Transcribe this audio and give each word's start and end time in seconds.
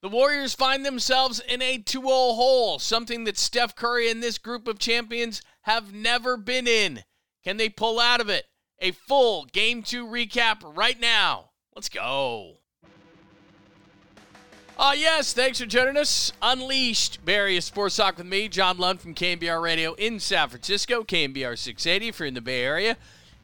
The 0.00 0.08
Warriors 0.08 0.54
find 0.54 0.86
themselves 0.86 1.40
in 1.40 1.60
a 1.60 1.78
2 1.78 2.00
0 2.00 2.08
hole, 2.08 2.78
something 2.78 3.24
that 3.24 3.36
Steph 3.36 3.74
Curry 3.74 4.08
and 4.08 4.22
this 4.22 4.38
group 4.38 4.68
of 4.68 4.78
champions 4.78 5.42
have 5.62 5.92
never 5.92 6.36
been 6.36 6.68
in. 6.68 7.02
Can 7.42 7.56
they 7.56 7.68
pull 7.68 7.98
out 7.98 8.20
of 8.20 8.28
it? 8.28 8.44
A 8.78 8.92
full 8.92 9.46
Game 9.46 9.82
2 9.82 10.06
recap 10.06 10.58
right 10.76 11.00
now. 11.00 11.50
Let's 11.74 11.88
go. 11.88 12.58
Ah, 14.78 14.90
uh, 14.90 14.92
yes, 14.92 15.32
thanks 15.32 15.58
for 15.58 15.66
joining 15.66 15.96
us. 15.96 16.32
Unleashed, 16.40 17.24
Bay 17.24 17.34
Area 17.34 17.60
Sports 17.60 17.96
Talk 17.96 18.18
with 18.18 18.26
me, 18.26 18.46
John 18.46 18.78
Lund 18.78 19.00
from 19.00 19.12
KNBR 19.12 19.60
Radio 19.60 19.94
in 19.94 20.20
San 20.20 20.48
Francisco, 20.48 21.02
KNBR 21.02 21.58
680 21.58 22.08
if 22.08 22.20
you're 22.20 22.28
in 22.28 22.34
the 22.34 22.40
Bay 22.40 22.62
Area. 22.62 22.96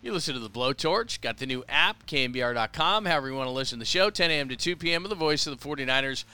You 0.05 0.13
listen 0.13 0.35
to 0.35 0.41
the 0.41 0.51
Blowtorch. 0.51 1.23
Got 1.23 1.39
the 1.39 1.47
new 1.47 1.65
app, 1.67 2.07
KNBR.com. 2.07 3.07
However 3.07 3.29
you 3.29 3.35
want 3.35 3.49
to 3.49 3.53
listen 3.53 3.79
to 3.79 3.81
the 3.81 3.87
show, 3.87 4.11
10 4.11 4.31
a.m. 4.31 4.51
to 4.51 4.57
2 4.57 4.77
p.m. 4.77 5.03
with 5.03 5.09
the 5.09 5.17
voice 5.17 5.47
of 5.47 5.59
the 5.59 5.67
49ers, 5.67 6.25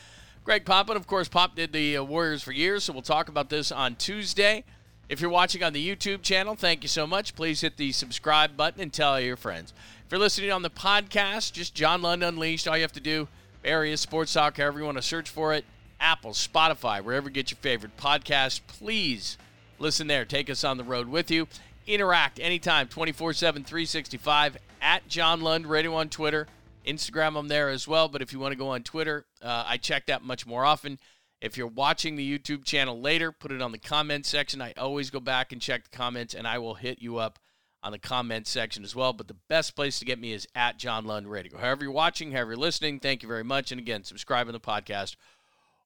Greg 0.44 0.64
Papa. 0.64 0.92
And 0.92 1.00
of 1.00 1.06
course, 1.06 1.28
Pop 1.28 1.54
did 1.54 1.72
the 1.72 1.96
uh, 1.96 2.02
Warriors 2.02 2.42
for 2.42 2.52
years, 2.52 2.84
so 2.84 2.92
we'll 2.92 3.02
talk 3.02 3.28
about 3.28 3.50
this 3.50 3.70
on 3.70 3.96
Tuesday. 3.96 4.64
If 5.08 5.20
you're 5.20 5.30
watching 5.30 5.62
on 5.62 5.72
the 5.72 5.96
YouTube 5.96 6.22
channel, 6.22 6.54
thank 6.54 6.82
you 6.82 6.88
so 6.88 7.06
much. 7.06 7.34
Please 7.34 7.60
hit 7.60 7.76
the 7.76 7.92
subscribe 7.92 8.56
button 8.56 8.80
and 8.80 8.92
tell 8.92 9.20
your 9.20 9.36
friends. 9.36 9.72
If 10.06 10.12
you're 10.12 10.20
listening 10.20 10.52
on 10.52 10.62
the 10.62 10.70
podcast, 10.70 11.52
just 11.52 11.74
John 11.74 12.02
Lund 12.02 12.22
Unleashed. 12.22 12.68
All 12.68 12.76
you 12.76 12.82
have 12.82 12.92
to 12.92 13.00
do, 13.00 13.28
area 13.64 13.96
Sports 13.96 14.32
Talk, 14.32 14.56
however 14.56 14.78
you 14.78 14.84
want 14.84 14.98
to 14.98 15.02
search 15.02 15.28
for 15.28 15.52
it, 15.52 15.64
Apple, 16.00 16.30
Spotify, 16.30 17.02
wherever 17.02 17.28
you 17.28 17.34
get 17.34 17.50
your 17.50 17.58
favorite 17.58 17.96
podcast. 17.96 18.60
Please 18.66 19.36
listen 19.78 20.06
there. 20.06 20.24
Take 20.24 20.48
us 20.48 20.64
on 20.64 20.76
the 20.76 20.84
road 20.84 21.08
with 21.08 21.30
you 21.30 21.48
interact 21.86 22.38
anytime 22.40 22.88
24 22.88 23.32
7 23.32 23.64
365 23.64 24.58
at 24.80 25.06
john 25.08 25.40
lund 25.40 25.66
radio 25.66 25.94
on 25.94 26.08
twitter 26.08 26.46
instagram 26.86 27.36
i'm 27.38 27.48
there 27.48 27.68
as 27.68 27.86
well 27.86 28.08
but 28.08 28.22
if 28.22 28.32
you 28.32 28.38
want 28.38 28.52
to 28.52 28.58
go 28.58 28.68
on 28.68 28.82
twitter 28.82 29.26
uh, 29.42 29.64
i 29.66 29.76
check 29.76 30.06
that 30.06 30.22
much 30.22 30.46
more 30.46 30.64
often. 30.64 30.98
If 31.40 31.56
you're 31.56 31.66
watching 31.66 32.16
the 32.16 32.38
youtube 32.38 32.64
channel 32.64 33.00
later 33.00 33.32
put 33.32 33.52
it 33.52 33.62
on 33.62 33.72
the 33.72 33.78
comment 33.78 34.26
section. 34.26 34.60
I 34.60 34.72
always 34.76 35.10
go 35.10 35.20
back 35.20 35.52
and 35.52 35.60
check 35.60 35.84
the 35.84 35.96
comments 35.96 36.34
and 36.34 36.46
i 36.46 36.58
will 36.58 36.74
hit 36.74 37.00
you 37.00 37.16
up 37.16 37.38
on 37.82 37.92
the 37.92 37.98
comment 37.98 38.46
section 38.46 38.84
as 38.84 38.94
well 38.94 39.12
but 39.12 39.26
the 39.26 39.36
best 39.48 39.74
place 39.74 39.98
to 39.98 40.04
get 40.04 40.18
me 40.18 40.32
is 40.32 40.46
at 40.54 40.76
john 40.76 41.06
lund 41.06 41.30
radio. 41.30 41.56
However 41.58 41.84
you're 41.84 41.92
watching 41.92 42.32
however 42.32 42.52
you're 42.52 42.58
listening 42.60 43.00
thank 43.00 43.22
you 43.22 43.28
very 43.28 43.44
much 43.44 43.72
and 43.72 43.80
again 43.80 44.04
subscribe 44.04 44.46
to 44.46 44.52
the 44.52 44.60
podcast 44.60 45.16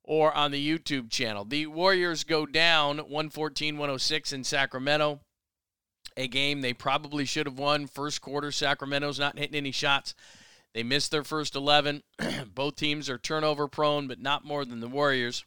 or 0.02 0.34
on 0.34 0.50
the 0.50 0.78
youtube 0.78 1.10
channel. 1.10 1.44
The 1.44 1.66
warriors 1.66 2.24
go 2.24 2.46
down 2.46 2.98
114 2.98 3.76
106 3.76 4.32
in 4.32 4.44
sacramento. 4.44 5.20
A 6.16 6.28
game 6.28 6.60
they 6.60 6.72
probably 6.72 7.24
should 7.24 7.46
have 7.46 7.58
won. 7.58 7.86
First 7.86 8.20
quarter, 8.20 8.52
Sacramento's 8.52 9.18
not 9.18 9.38
hitting 9.38 9.56
any 9.56 9.72
shots. 9.72 10.14
They 10.74 10.82
missed 10.82 11.10
their 11.10 11.24
first 11.24 11.54
11. 11.54 12.02
Both 12.54 12.76
teams 12.76 13.08
are 13.08 13.18
turnover 13.18 13.68
prone, 13.68 14.08
but 14.08 14.20
not 14.20 14.44
more 14.44 14.64
than 14.64 14.80
the 14.80 14.88
Warriors. 14.88 15.44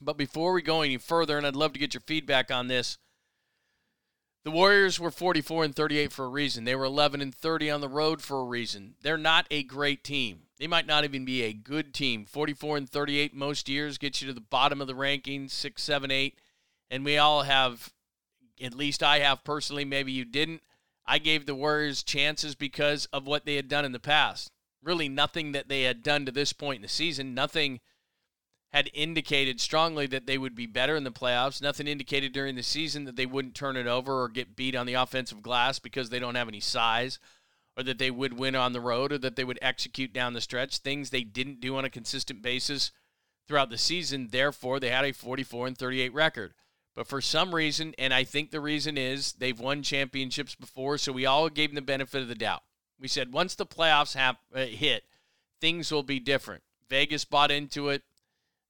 But 0.00 0.16
before 0.16 0.52
we 0.52 0.62
go 0.62 0.82
any 0.82 0.96
further, 0.96 1.38
and 1.38 1.46
I'd 1.46 1.56
love 1.56 1.72
to 1.72 1.78
get 1.78 1.94
your 1.94 2.02
feedback 2.02 2.50
on 2.50 2.68
this, 2.68 2.98
the 4.44 4.50
Warriors 4.50 4.98
were 4.98 5.10
44 5.10 5.64
and 5.64 5.74
38 5.74 6.12
for 6.12 6.24
a 6.24 6.28
reason. 6.28 6.64
They 6.64 6.74
were 6.74 6.84
11 6.84 7.20
and 7.20 7.34
30 7.34 7.70
on 7.70 7.80
the 7.80 7.88
road 7.88 8.22
for 8.22 8.40
a 8.40 8.44
reason. 8.44 8.94
They're 9.02 9.18
not 9.18 9.46
a 9.50 9.62
great 9.62 10.04
team. 10.04 10.42
They 10.58 10.66
might 10.66 10.86
not 10.86 11.04
even 11.04 11.24
be 11.24 11.42
a 11.42 11.52
good 11.52 11.94
team. 11.94 12.24
44 12.24 12.76
and 12.78 12.88
38 12.88 13.34
most 13.34 13.68
years 13.68 13.98
gets 13.98 14.20
you 14.20 14.28
to 14.28 14.34
the 14.34 14.40
bottom 14.40 14.80
of 14.80 14.86
the 14.86 14.94
rankings, 14.94 15.50
6, 15.50 15.82
7, 15.82 16.10
8. 16.10 16.40
And 16.90 17.04
we 17.04 17.18
all 17.18 17.42
have 17.42 17.92
at 18.60 18.74
least 18.74 19.02
I 19.02 19.20
have 19.20 19.44
personally, 19.44 19.84
maybe 19.84 20.12
you 20.12 20.24
didn't. 20.24 20.62
I 21.08 21.18
gave 21.18 21.46
the 21.46 21.54
Warriors 21.54 22.02
chances 22.02 22.54
because 22.54 23.06
of 23.06 23.26
what 23.26 23.46
they 23.46 23.56
had 23.56 23.68
done 23.68 23.86
in 23.86 23.92
the 23.92 23.98
past. 23.98 24.50
Really, 24.82 25.08
nothing 25.08 25.52
that 25.52 25.68
they 25.68 25.82
had 25.82 26.02
done 26.02 26.26
to 26.26 26.32
this 26.32 26.52
point 26.52 26.76
in 26.76 26.82
the 26.82 26.88
season. 26.88 27.34
Nothing 27.34 27.80
had 28.72 28.90
indicated 28.92 29.58
strongly 29.58 30.06
that 30.06 30.26
they 30.26 30.36
would 30.36 30.54
be 30.54 30.66
better 30.66 30.94
in 30.94 31.04
the 31.04 31.10
playoffs. 31.10 31.62
Nothing 31.62 31.86
indicated 31.88 32.32
during 32.32 32.54
the 32.54 32.62
season 32.62 33.04
that 33.04 33.16
they 33.16 33.24
wouldn't 33.24 33.54
turn 33.54 33.78
it 33.78 33.86
over 33.86 34.22
or 34.22 34.28
get 34.28 34.54
beat 34.54 34.76
on 34.76 34.84
the 34.84 34.94
offensive 34.94 35.40
glass 35.42 35.78
because 35.78 36.10
they 36.10 36.18
don't 36.18 36.34
have 36.34 36.48
any 36.48 36.60
size, 36.60 37.18
or 37.74 37.82
that 37.84 37.98
they 37.98 38.10
would 38.10 38.38
win 38.38 38.54
on 38.54 38.74
the 38.74 38.80
road, 38.80 39.10
or 39.10 39.18
that 39.18 39.36
they 39.36 39.44
would 39.44 39.58
execute 39.62 40.12
down 40.12 40.34
the 40.34 40.42
stretch. 40.42 40.78
Things 40.78 41.08
they 41.08 41.24
didn't 41.24 41.60
do 41.60 41.76
on 41.76 41.86
a 41.86 41.90
consistent 41.90 42.42
basis 42.42 42.92
throughout 43.46 43.70
the 43.70 43.78
season. 43.78 44.28
Therefore, 44.30 44.78
they 44.78 44.90
had 44.90 45.06
a 45.06 45.12
44 45.12 45.68
and 45.68 45.78
38 45.78 46.12
record. 46.12 46.52
But 46.98 47.06
for 47.06 47.20
some 47.20 47.54
reason, 47.54 47.94
and 47.96 48.12
I 48.12 48.24
think 48.24 48.50
the 48.50 48.60
reason 48.60 48.98
is 48.98 49.34
they've 49.34 49.60
won 49.60 49.84
championships 49.84 50.56
before, 50.56 50.98
so 50.98 51.12
we 51.12 51.26
all 51.26 51.48
gave 51.48 51.70
them 51.70 51.76
the 51.76 51.80
benefit 51.80 52.22
of 52.22 52.26
the 52.26 52.34
doubt. 52.34 52.64
We 52.98 53.06
said 53.06 53.32
once 53.32 53.54
the 53.54 53.66
playoffs 53.66 54.16
uh, 54.16 54.34
hit, 54.66 55.04
things 55.60 55.92
will 55.92 56.02
be 56.02 56.18
different. 56.18 56.64
Vegas 56.90 57.24
bought 57.24 57.52
into 57.52 57.88
it. 57.90 58.02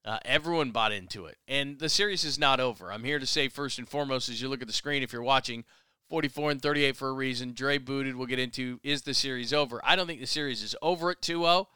Uh, 0.04 0.18
everyone 0.26 0.72
bought 0.72 0.92
into 0.92 1.24
it. 1.24 1.38
And 1.48 1.78
the 1.78 1.88
series 1.88 2.22
is 2.22 2.38
not 2.38 2.60
over. 2.60 2.92
I'm 2.92 3.02
here 3.02 3.18
to 3.18 3.24
say, 3.24 3.48
first 3.48 3.78
and 3.78 3.88
foremost, 3.88 4.28
as 4.28 4.42
you 4.42 4.50
look 4.50 4.60
at 4.60 4.66
the 4.66 4.74
screen, 4.74 5.02
if 5.02 5.10
you're 5.10 5.22
watching, 5.22 5.64
44 6.10 6.50
and 6.50 6.60
38 6.60 6.96
for 6.98 7.08
a 7.08 7.14
reason. 7.14 7.54
Dre 7.54 7.78
booted. 7.78 8.14
We'll 8.14 8.26
get 8.26 8.38
into 8.38 8.78
is 8.82 9.00
the 9.00 9.14
series 9.14 9.54
over? 9.54 9.80
I 9.82 9.96
don't 9.96 10.06
think 10.06 10.20
the 10.20 10.26
series 10.26 10.62
is 10.62 10.76
over 10.82 11.08
at 11.12 11.22
2 11.22 11.40
0, 11.40 11.68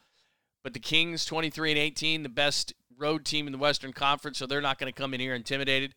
but 0.61 0.75
the 0.75 0.79
Kings, 0.79 1.25
23 1.25 1.71
and 1.71 1.79
18, 1.79 2.21
the 2.21 2.29
best 2.29 2.75
road 2.95 3.25
team 3.25 3.47
in 3.47 3.53
the 3.53 3.57
Western 3.57 3.91
Conference, 3.91 4.37
so 4.37 4.45
they're 4.45 4.61
not 4.61 4.77
going 4.77 4.93
to 4.93 4.95
come 4.95 5.15
in 5.15 5.19
here 5.19 5.33
intimidated. 5.33 5.95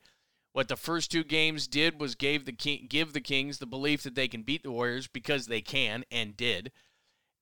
What 0.57 0.69
the 0.69 0.77
first 0.77 1.11
two 1.11 1.23
games 1.23 1.67
did 1.67 2.01
was 2.01 2.15
gave 2.15 2.47
the 2.47 2.53
King, 2.53 2.87
give 2.89 3.13
the 3.13 3.21
Kings 3.21 3.59
the 3.59 3.67
belief 3.67 4.03
that 4.05 4.15
they 4.15 4.27
can 4.27 4.43
beat 4.43 4.63
the 4.63 4.71
Warriors 4.71 5.07
because 5.07 5.49
they 5.49 5.61
can 5.61 6.07
and 6.11 6.35
did. 6.35 6.73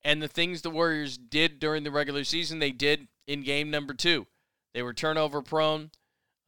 And 0.03 0.21
the 0.21 0.27
things 0.27 0.63
the 0.63 0.71
Warriors 0.71 1.17
did 1.17 1.61
during 1.61 1.85
the 1.85 1.93
regular 1.93 2.25
season, 2.25 2.59
they 2.59 2.73
did 2.73 3.07
in 3.29 3.45
game 3.45 3.71
number 3.71 3.95
two. 3.95 4.27
They 4.73 4.83
were 4.83 4.93
turnover 4.93 5.43
prone. 5.43 5.93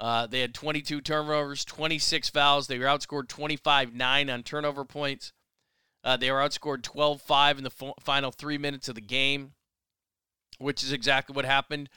Uh, 0.00 0.26
they 0.26 0.40
had 0.40 0.54
22 0.54 1.02
turnovers, 1.02 1.64
26 1.64 2.30
fouls. 2.30 2.66
They 2.66 2.80
were 2.80 2.86
outscored 2.86 3.28
25 3.28 3.94
9 3.94 4.28
on 4.28 4.42
turnover 4.42 4.84
points. 4.84 5.32
Uh, 6.02 6.16
they 6.16 6.32
were 6.32 6.38
outscored 6.40 6.82
12 6.82 7.22
5 7.22 7.58
in 7.58 7.62
the 7.62 7.94
final 8.00 8.32
three 8.32 8.58
minutes 8.58 8.88
of 8.88 8.96
the 8.96 9.00
game, 9.00 9.52
which 10.58 10.82
is 10.82 10.90
exactly 10.90 11.32
what 11.32 11.44
happened. 11.44 11.88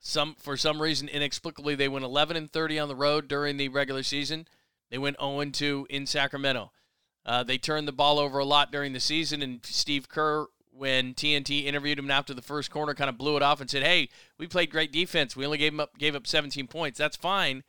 Some 0.00 0.36
for 0.38 0.56
some 0.56 0.80
reason 0.80 1.08
inexplicably 1.08 1.74
they 1.74 1.88
went 1.88 2.04
11 2.04 2.36
and 2.36 2.50
30 2.50 2.78
on 2.78 2.88
the 2.88 2.96
road 2.96 3.28
during 3.28 3.56
the 3.56 3.68
regular 3.68 4.02
season. 4.02 4.46
They 4.90 4.98
went 4.98 5.20
0 5.20 5.40
and 5.40 5.52
2 5.52 5.86
in 5.90 6.06
Sacramento. 6.06 6.72
Uh, 7.26 7.42
they 7.42 7.58
turned 7.58 7.86
the 7.86 7.92
ball 7.92 8.18
over 8.18 8.38
a 8.38 8.44
lot 8.44 8.72
during 8.72 8.92
the 8.94 9.00
season, 9.00 9.42
and 9.42 9.60
Steve 9.66 10.08
Kerr, 10.08 10.46
when 10.70 11.12
TNT 11.12 11.64
interviewed 11.64 11.98
him 11.98 12.10
after 12.10 12.32
the 12.32 12.40
first 12.40 12.70
corner, 12.70 12.94
kind 12.94 13.10
of 13.10 13.18
blew 13.18 13.36
it 13.36 13.42
off 13.42 13.60
and 13.60 13.68
said, 13.68 13.82
"Hey, 13.82 14.08
we 14.38 14.46
played 14.46 14.70
great 14.70 14.92
defense. 14.92 15.36
We 15.36 15.44
only 15.44 15.58
gave 15.58 15.78
up 15.78 15.98
gave 15.98 16.14
up 16.14 16.26
17 16.26 16.68
points. 16.68 16.98
That's 16.98 17.16
fine." 17.16 17.64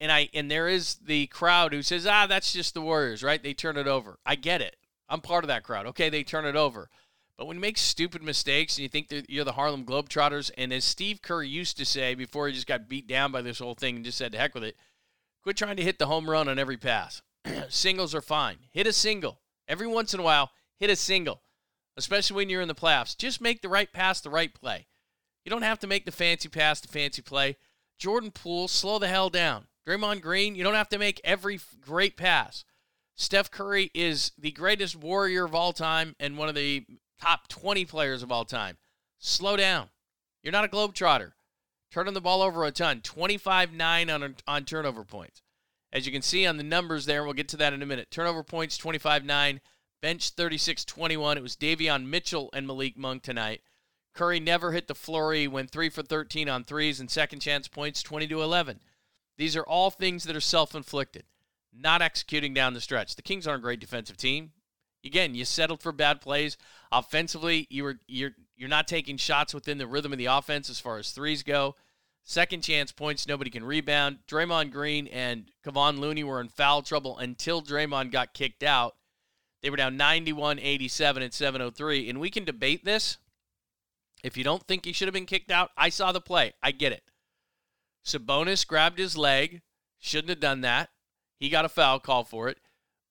And 0.00 0.12
I 0.12 0.28
and 0.34 0.50
there 0.50 0.68
is 0.68 0.96
the 0.96 1.26
crowd 1.28 1.72
who 1.72 1.82
says, 1.82 2.06
"Ah, 2.06 2.26
that's 2.26 2.52
just 2.52 2.74
the 2.74 2.82
Warriors, 2.82 3.22
right? 3.22 3.42
They 3.42 3.54
turn 3.54 3.76
it 3.76 3.88
over." 3.88 4.18
I 4.24 4.36
get 4.36 4.60
it. 4.60 4.76
I'm 5.08 5.20
part 5.20 5.44
of 5.44 5.48
that 5.48 5.64
crowd. 5.64 5.86
Okay, 5.86 6.08
they 6.08 6.22
turn 6.22 6.44
it 6.44 6.56
over. 6.56 6.88
But 7.36 7.46
when 7.46 7.56
you 7.56 7.60
make 7.60 7.78
stupid 7.78 8.22
mistakes 8.22 8.76
and 8.76 8.84
you 8.84 8.88
think 8.88 9.08
that 9.08 9.28
you're 9.28 9.44
the 9.44 9.52
Harlem 9.52 9.84
Globetrotters, 9.84 10.52
and 10.56 10.72
as 10.72 10.84
Steve 10.84 11.20
Kerr 11.20 11.42
used 11.42 11.76
to 11.78 11.84
say 11.84 12.14
before 12.14 12.46
he 12.46 12.54
just 12.54 12.66
got 12.66 12.88
beat 12.88 13.08
down 13.08 13.32
by 13.32 13.42
this 13.42 13.58
whole 13.58 13.74
thing 13.74 13.96
and 13.96 14.04
just 14.04 14.18
said, 14.18 14.32
to 14.32 14.38
heck 14.38 14.54
with 14.54 14.64
it, 14.64 14.76
quit 15.42 15.56
trying 15.56 15.76
to 15.76 15.82
hit 15.82 15.98
the 15.98 16.06
home 16.06 16.30
run 16.30 16.48
on 16.48 16.58
every 16.58 16.76
pass. 16.76 17.22
Singles 17.68 18.14
are 18.14 18.22
fine. 18.22 18.58
Hit 18.70 18.86
a 18.86 18.92
single. 18.92 19.40
Every 19.66 19.86
once 19.86 20.14
in 20.14 20.20
a 20.20 20.24
while, 20.24 20.52
hit 20.78 20.90
a 20.90 20.96
single, 20.96 21.42
especially 21.96 22.36
when 22.36 22.48
you're 22.48 22.62
in 22.62 22.68
the 22.68 22.74
playoffs. 22.74 23.16
Just 23.16 23.40
make 23.40 23.62
the 23.62 23.68
right 23.68 23.92
pass, 23.92 24.20
the 24.20 24.30
right 24.30 24.54
play. 24.54 24.86
You 25.44 25.50
don't 25.50 25.62
have 25.62 25.80
to 25.80 25.86
make 25.86 26.06
the 26.06 26.12
fancy 26.12 26.48
pass, 26.48 26.80
the 26.80 26.88
fancy 26.88 27.22
play. 27.22 27.56
Jordan 27.98 28.30
Poole, 28.30 28.68
slow 28.68 28.98
the 28.98 29.08
hell 29.08 29.28
down. 29.28 29.66
Draymond 29.86 30.22
Green, 30.22 30.54
you 30.54 30.64
don't 30.64 30.74
have 30.74 30.88
to 30.90 30.98
make 30.98 31.20
every 31.24 31.60
great 31.80 32.16
pass. 32.16 32.64
Steph 33.16 33.50
Curry 33.50 33.90
is 33.94 34.32
the 34.38 34.50
greatest 34.50 34.96
warrior 34.96 35.44
of 35.44 35.54
all 35.54 35.72
time 35.72 36.16
and 36.18 36.36
one 36.38 36.48
of 36.48 36.54
the 36.54 36.84
top 37.20 37.48
20 37.48 37.84
players 37.84 38.22
of 38.22 38.32
all 38.32 38.44
time. 38.44 38.76
Slow 39.18 39.56
down. 39.56 39.88
You're 40.42 40.52
not 40.52 40.64
a 40.64 40.68
globetrotter. 40.68 41.32
Turning 41.90 42.14
the 42.14 42.20
ball 42.20 42.42
over 42.42 42.64
a 42.64 42.70
ton. 42.70 43.00
25 43.00 43.72
9 43.72 44.10
on, 44.10 44.34
on 44.46 44.64
turnover 44.64 45.04
points. 45.04 45.42
As 45.92 46.06
you 46.06 46.12
can 46.12 46.22
see 46.22 46.44
on 46.44 46.56
the 46.56 46.64
numbers 46.64 47.06
there, 47.06 47.22
we'll 47.22 47.34
get 47.34 47.48
to 47.50 47.56
that 47.58 47.72
in 47.72 47.80
a 47.80 47.86
minute. 47.86 48.10
Turnover 48.10 48.42
points 48.42 48.76
25 48.76 49.24
9, 49.24 49.60
bench 50.02 50.30
36 50.30 50.84
21. 50.84 51.38
It 51.38 51.42
was 51.42 51.56
Davion 51.56 52.06
Mitchell 52.06 52.50
and 52.52 52.66
Malik 52.66 52.98
Monk 52.98 53.22
tonight. 53.22 53.62
Curry 54.12 54.40
never 54.40 54.72
hit 54.72 54.88
the 54.88 54.94
flurry, 54.94 55.46
went 55.46 55.70
3 55.70 55.88
for 55.88 56.02
13 56.02 56.48
on 56.48 56.64
threes 56.64 57.00
and 57.00 57.10
second 57.10 57.40
chance 57.40 57.68
points 57.68 58.02
20 58.02 58.26
to 58.28 58.42
11. 58.42 58.80
These 59.36 59.56
are 59.56 59.62
all 59.62 59.90
things 59.90 60.24
that 60.24 60.36
are 60.36 60.40
self 60.40 60.74
inflicted, 60.74 61.24
not 61.72 62.02
executing 62.02 62.54
down 62.54 62.74
the 62.74 62.80
stretch. 62.80 63.16
The 63.16 63.22
Kings 63.22 63.46
aren't 63.46 63.60
a 63.60 63.62
great 63.62 63.80
defensive 63.80 64.16
team. 64.16 64.52
Again, 65.04 65.34
you 65.34 65.44
settled 65.44 65.82
for 65.82 65.92
bad 65.92 66.20
plays. 66.20 66.56
Offensively, 66.90 67.66
you 67.70 67.84
were 67.84 67.98
you're 68.06 68.32
you're 68.56 68.68
not 68.68 68.88
taking 68.88 69.16
shots 69.16 69.52
within 69.52 69.78
the 69.78 69.86
rhythm 69.86 70.12
of 70.12 70.18
the 70.18 70.26
offense 70.26 70.70
as 70.70 70.80
far 70.80 70.98
as 70.98 71.10
threes 71.10 71.42
go. 71.42 71.76
Second 72.22 72.62
chance 72.62 72.90
points, 72.90 73.28
nobody 73.28 73.50
can 73.50 73.64
rebound. 73.64 74.18
Draymond 74.26 74.70
Green 74.72 75.06
and 75.08 75.50
Kevon 75.64 75.98
Looney 75.98 76.24
were 76.24 76.40
in 76.40 76.48
foul 76.48 76.80
trouble 76.80 77.18
until 77.18 77.60
Draymond 77.60 78.12
got 78.12 78.32
kicked 78.32 78.62
out. 78.62 78.96
They 79.60 79.68
were 79.68 79.76
down 79.76 79.98
91 79.98 80.58
87 80.58 81.22
at 81.22 81.34
703. 81.34 82.08
And 82.08 82.20
we 82.20 82.30
can 82.30 82.44
debate 82.44 82.84
this. 82.84 83.18
If 84.22 84.38
you 84.38 84.44
don't 84.44 84.66
think 84.66 84.86
he 84.86 84.94
should 84.94 85.06
have 85.06 85.14
been 85.14 85.26
kicked 85.26 85.50
out, 85.50 85.70
I 85.76 85.90
saw 85.90 86.12
the 86.12 86.20
play. 86.20 86.54
I 86.62 86.70
get 86.70 86.92
it. 86.92 87.02
Sabonis 88.06 88.66
grabbed 88.66 88.98
his 88.98 89.16
leg, 89.16 89.60
shouldn't 89.98 90.30
have 90.30 90.40
done 90.40 90.62
that. 90.62 90.90
He 91.38 91.50
got 91.50 91.64
a 91.66 91.70
foul 91.70 92.00
call 92.00 92.24
for 92.24 92.48
it. 92.48 92.58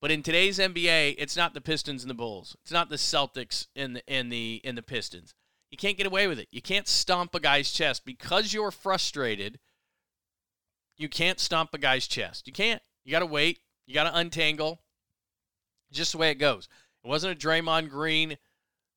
But 0.04 0.12
in 0.12 0.22
today's 0.22 0.60
NBA, 0.60 1.16
it's 1.18 1.38
not 1.38 1.54
the 1.54 1.62
Pistons 1.62 2.04
and 2.04 2.10
the 2.10 2.14
Bulls. 2.14 2.58
It's 2.62 2.74
not 2.74 2.90
the 2.90 2.98
Celtics 2.98 3.68
and 3.74 3.96
the 3.96 4.04
and 4.06 4.30
the 4.30 4.60
and 4.66 4.78
the 4.78 4.84
Pistons. 4.84 5.34
You 5.72 5.78
can't 5.78 5.96
get 5.96 6.06
away 6.06 6.28
with 6.28 6.40
it. 6.40 6.50
You 6.52 6.62
can't 6.62 6.90
stomp 6.90 7.34
a 7.34 7.40
guy's 7.40 7.72
chest 7.72 8.04
because 8.04 8.54
you're 8.54 8.70
frustrated. 8.70 9.60
You 10.98 11.08
can't 11.08 11.40
stomp 11.40 11.74
a 11.74 11.78
guy's 11.78 12.06
chest. 12.06 12.48
You 12.48 12.52
can't. 12.52 12.82
You 13.06 13.14
got 13.14 13.20
to 13.20 13.26
wait. 13.26 13.60
You 13.88 13.94
got 13.94 14.04
to 14.04 14.18
untangle. 14.18 14.82
Just 15.90 16.12
the 16.12 16.18
way 16.18 16.32
it 16.32 16.36
goes. 16.36 16.68
It 17.06 17.08
wasn't 17.08 17.42
a 17.42 17.48
Draymond 17.48 17.90
Green 17.90 18.38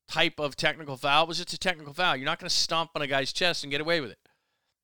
type 0.09 0.41
of 0.41 0.56
technical 0.56 0.97
foul. 0.97 1.23
It 1.23 1.29
was 1.29 1.38
just 1.38 1.52
a 1.52 1.59
technical 1.59 1.94
foul. 1.94 2.17
You're 2.17 2.26
not 2.26 2.41
going 2.41 2.50
to 2.50 2.56
stomp 2.56 2.91
on 2.97 3.02
a 3.02 3.06
guy's 3.06 3.32
chest 3.32 3.62
and 3.62 3.70
get 3.70 3.81
away 3.81 4.00
with 4.00 4.11
it. 4.11 4.19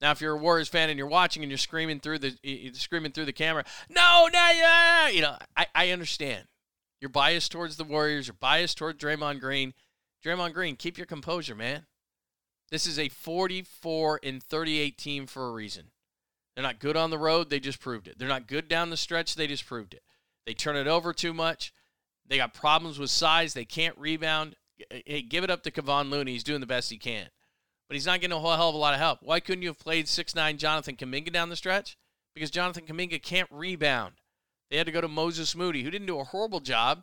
Now, 0.02 0.10
if 0.10 0.20
you're 0.20 0.34
a 0.34 0.38
Warriors 0.38 0.68
fan 0.68 0.90
and 0.90 0.98
you're 0.98 1.06
watching 1.06 1.44
and 1.44 1.50
you're 1.50 1.56
screaming 1.58 2.00
through 2.00 2.18
the 2.18 2.36
you're 2.42 2.74
screaming 2.74 3.12
through 3.12 3.26
the 3.26 3.32
camera, 3.32 3.64
no, 3.88 4.28
no, 4.32 4.50
yeah, 4.50 5.08
you 5.08 5.22
know, 5.22 5.36
I, 5.56 5.66
I 5.74 5.90
understand. 5.90 6.48
You're 7.00 7.08
biased 7.08 7.52
towards 7.52 7.76
the 7.76 7.84
Warriors. 7.84 8.26
You're 8.26 8.36
biased 8.38 8.76
towards 8.78 9.02
Draymond 9.02 9.40
Green. 9.40 9.74
Draymond 10.24 10.54
Green, 10.54 10.74
keep 10.74 10.98
your 10.98 11.06
composure, 11.06 11.54
man. 11.54 11.86
This 12.70 12.86
is 12.86 12.98
a 12.98 13.08
44 13.10 14.20
and 14.24 14.42
38 14.42 14.98
team 14.98 15.26
for 15.26 15.48
a 15.48 15.52
reason. 15.52 15.90
They're 16.54 16.64
not 16.64 16.80
good 16.80 16.96
on 16.96 17.10
the 17.10 17.18
road. 17.18 17.48
They 17.48 17.60
just 17.60 17.80
proved 17.80 18.08
it. 18.08 18.18
They're 18.18 18.28
not 18.28 18.48
good 18.48 18.68
down 18.68 18.90
the 18.90 18.96
stretch. 18.96 19.36
They 19.36 19.46
just 19.46 19.66
proved 19.66 19.94
it. 19.94 20.02
They 20.46 20.54
turn 20.54 20.76
it 20.76 20.86
over 20.86 21.12
too 21.12 21.32
much. 21.32 21.72
They 22.26 22.38
got 22.38 22.54
problems 22.54 22.98
with 22.98 23.10
size. 23.10 23.54
They 23.54 23.64
can't 23.64 23.96
rebound. 23.96 24.56
Hey, 24.90 25.22
give 25.22 25.44
it 25.44 25.50
up 25.50 25.62
to 25.62 25.70
Kevon 25.70 26.10
Looney. 26.10 26.32
He's 26.32 26.44
doing 26.44 26.60
the 26.60 26.66
best 26.66 26.90
he 26.90 26.98
can. 26.98 27.28
But 27.92 27.96
he's 27.96 28.06
not 28.06 28.22
getting 28.22 28.34
a 28.34 28.40
whole 28.40 28.56
hell 28.56 28.70
of 28.70 28.74
a 28.74 28.78
lot 28.78 28.94
of 28.94 29.00
help. 29.00 29.18
Why 29.20 29.38
couldn't 29.38 29.60
you 29.60 29.68
have 29.68 29.78
played 29.78 30.08
six 30.08 30.34
nine 30.34 30.56
Jonathan 30.56 30.96
Kuminga 30.96 31.30
down 31.30 31.50
the 31.50 31.56
stretch? 31.56 31.98
Because 32.34 32.50
Jonathan 32.50 32.86
Kuminga 32.86 33.22
can't 33.22 33.50
rebound. 33.52 34.14
They 34.70 34.78
had 34.78 34.86
to 34.86 34.92
go 34.92 35.02
to 35.02 35.08
Moses 35.08 35.54
Moody, 35.54 35.82
who 35.82 35.90
didn't 35.90 36.06
do 36.06 36.18
a 36.18 36.24
horrible 36.24 36.60
job. 36.60 37.02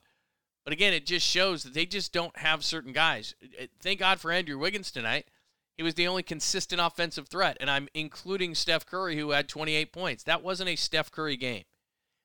But 0.63 0.74
again, 0.74 0.91
it 0.91 1.06
just 1.06 1.27
shows 1.27 1.62
that 1.62 1.75
they 1.75 1.86
just 1.86 2.12
don't 2.12 2.36
have 2.39 2.65
certain 2.65 2.91
guys. 2.91 3.36
Uh, 3.39 3.65
thank 3.80 4.00
God 4.00 4.19
for 4.19 4.31
Andrew 4.31 4.57
Wiggins 4.57 4.89
tonight. 4.89 5.30
He 5.77 5.83
was 5.83 5.94
the 5.94 6.07
only 6.07 6.24
consistent 6.24 6.81
offensive 6.81 7.27
threat, 7.27 7.57
and 7.62 7.69
I'm 7.69 7.88
including 7.94 8.56
Steph 8.56 8.88
Curry, 8.88 9.15
who 9.15 9.30
had 9.30 9.47
28 9.47 9.94
points. 9.94 10.24
That 10.24 10.41
wasn't 10.41 10.71
a 10.71 10.75
Steph 10.75 11.12
Curry 11.12 11.38
game. 11.38 11.65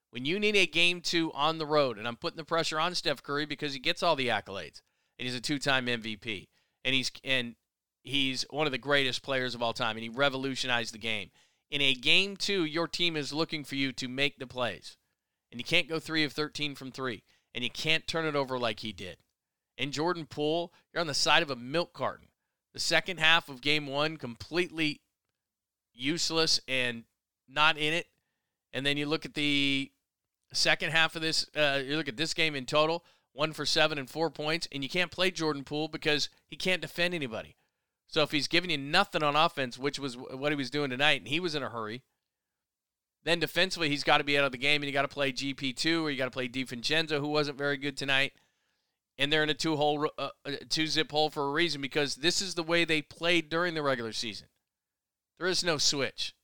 When 0.08 0.24
you 0.24 0.40
need 0.40 0.56
a 0.56 0.64
game 0.64 1.02
two 1.02 1.30
on 1.34 1.58
the 1.58 1.66
road, 1.66 1.98
and 1.98 2.08
I'm 2.08 2.16
putting 2.16 2.38
the 2.38 2.44
pressure 2.44 2.80
on 2.80 2.94
Steph 2.94 3.22
Curry 3.22 3.44
because 3.44 3.74
he 3.74 3.78
gets 3.78 4.02
all 4.02 4.16
the 4.16 4.28
accolades, 4.28 4.80
and 5.18 5.26
he's 5.28 5.34
a 5.34 5.40
two-time 5.42 5.84
MVP, 5.84 6.46
and 6.82 6.94
he's 6.94 7.12
and 7.22 7.56
he's 8.04 8.44
one 8.50 8.66
of 8.66 8.72
the 8.72 8.78
greatest 8.78 9.22
players 9.22 9.54
of 9.54 9.62
all 9.62 9.72
time, 9.72 9.96
and 9.96 10.02
he 10.04 10.08
revolutionized 10.08 10.94
the 10.94 10.98
game. 10.98 11.30
In 11.70 11.80
a 11.80 11.94
game 11.94 12.36
two, 12.36 12.64
your 12.64 12.86
team 12.86 13.16
is 13.16 13.32
looking 13.32 13.64
for 13.64 13.74
you 13.74 13.92
to 13.92 14.06
make 14.06 14.38
the 14.38 14.46
plays, 14.46 14.96
and 15.50 15.60
you 15.60 15.64
can't 15.64 15.88
go 15.88 15.98
three 15.98 16.22
of 16.22 16.32
13 16.32 16.74
from 16.74 16.92
three, 16.92 17.24
and 17.54 17.64
you 17.64 17.70
can't 17.70 18.06
turn 18.06 18.26
it 18.26 18.36
over 18.36 18.58
like 18.58 18.80
he 18.80 18.92
did. 18.92 19.16
And 19.76 19.92
Jordan 19.92 20.26
Poole, 20.26 20.72
you're 20.92 21.00
on 21.00 21.08
the 21.08 21.14
side 21.14 21.42
of 21.42 21.50
a 21.50 21.56
milk 21.56 21.92
carton. 21.92 22.28
The 22.74 22.80
second 22.80 23.18
half 23.18 23.48
of 23.48 23.60
game 23.60 23.88
one, 23.88 24.16
completely 24.18 25.00
useless 25.92 26.60
and 26.68 27.04
not 27.48 27.76
in 27.76 27.92
it. 27.92 28.06
And 28.72 28.84
then 28.84 28.96
you 28.96 29.06
look 29.06 29.24
at 29.24 29.34
the 29.34 29.90
Second 30.54 30.90
half 30.90 31.16
of 31.16 31.22
this, 31.22 31.46
uh, 31.56 31.82
you 31.84 31.96
look 31.96 32.08
at 32.08 32.16
this 32.16 32.32
game 32.32 32.54
in 32.54 32.64
total, 32.64 33.04
one 33.32 33.52
for 33.52 33.66
seven 33.66 33.98
and 33.98 34.08
four 34.08 34.30
points, 34.30 34.68
and 34.70 34.82
you 34.82 34.88
can't 34.88 35.10
play 35.10 35.30
Jordan 35.30 35.64
Poole 35.64 35.88
because 35.88 36.28
he 36.46 36.56
can't 36.56 36.80
defend 36.80 37.12
anybody. 37.12 37.56
So 38.14 38.22
if 38.22 38.30
he's 38.30 38.46
giving 38.46 38.70
you 38.70 38.78
nothing 38.78 39.24
on 39.24 39.34
offense, 39.34 39.76
which 39.76 39.98
was 39.98 40.16
what 40.16 40.52
he 40.52 40.56
was 40.56 40.70
doing 40.70 40.90
tonight, 40.90 41.22
and 41.22 41.26
he 41.26 41.40
was 41.40 41.56
in 41.56 41.64
a 41.64 41.68
hurry, 41.68 42.04
then 43.24 43.40
defensively 43.40 43.88
he's 43.88 44.04
got 44.04 44.18
to 44.18 44.24
be 44.24 44.38
out 44.38 44.44
of 44.44 44.52
the 44.52 44.56
game, 44.56 44.82
and 44.82 44.86
you 44.86 44.92
got 44.92 45.02
to 45.02 45.08
play 45.08 45.32
GP2 45.32 46.00
or 46.00 46.10
you 46.12 46.16
got 46.16 46.26
to 46.26 46.30
play 46.30 46.46
DiVincenzo, 46.46 47.18
who 47.18 47.26
wasn't 47.26 47.58
very 47.58 47.76
good 47.76 47.96
tonight. 47.96 48.34
And 49.18 49.32
they're 49.32 49.42
in 49.42 49.50
a 49.50 49.54
two 49.54 49.74
hole, 49.74 50.08
uh, 50.16 50.28
uh, 50.46 50.52
two 50.68 50.86
zip 50.86 51.10
hole 51.10 51.28
for 51.28 51.48
a 51.48 51.50
reason 51.50 51.80
because 51.80 52.14
this 52.14 52.40
is 52.40 52.54
the 52.54 52.62
way 52.62 52.84
they 52.84 53.02
played 53.02 53.48
during 53.48 53.74
the 53.74 53.82
regular 53.82 54.12
season. 54.12 54.46
There 55.40 55.48
is 55.48 55.64
no 55.64 55.76
switch 55.76 56.36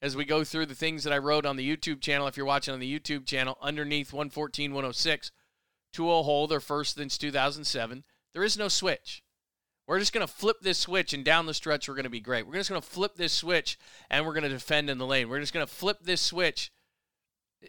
as 0.00 0.14
we 0.14 0.24
go 0.24 0.44
through 0.44 0.66
the 0.66 0.76
things 0.76 1.02
that 1.02 1.12
I 1.12 1.18
wrote 1.18 1.46
on 1.46 1.56
the 1.56 1.68
YouTube 1.68 2.00
channel. 2.00 2.28
If 2.28 2.36
you're 2.36 2.46
watching 2.46 2.74
on 2.74 2.78
the 2.78 3.00
YouTube 3.00 3.26
channel, 3.26 3.58
underneath 3.60 4.12
114, 4.12 4.70
106, 4.70 5.32
2 5.92 6.02
0 6.04 6.22
hole, 6.22 6.46
they're 6.46 6.60
first 6.60 6.94
since 6.94 7.18
2007. 7.18 8.04
There 8.34 8.44
is 8.44 8.56
no 8.56 8.68
switch. 8.68 9.24
We're 9.86 10.00
just 10.00 10.12
going 10.12 10.26
to 10.26 10.32
flip 10.32 10.56
this 10.62 10.78
switch, 10.78 11.12
and 11.12 11.24
down 11.24 11.46
the 11.46 11.54
stretch, 11.54 11.88
we're 11.88 11.94
going 11.94 12.04
to 12.04 12.10
be 12.10 12.20
great. 12.20 12.46
We're 12.46 12.54
just 12.54 12.70
going 12.70 12.80
to 12.80 12.86
flip 12.86 13.16
this 13.16 13.32
switch, 13.32 13.78
and 14.10 14.26
we're 14.26 14.32
going 14.32 14.42
to 14.42 14.48
defend 14.48 14.90
in 14.90 14.98
the 14.98 15.06
lane. 15.06 15.28
We're 15.28 15.40
just 15.40 15.54
going 15.54 15.66
to 15.66 15.72
flip 15.72 15.98
this 16.02 16.20
switch. 16.20 16.72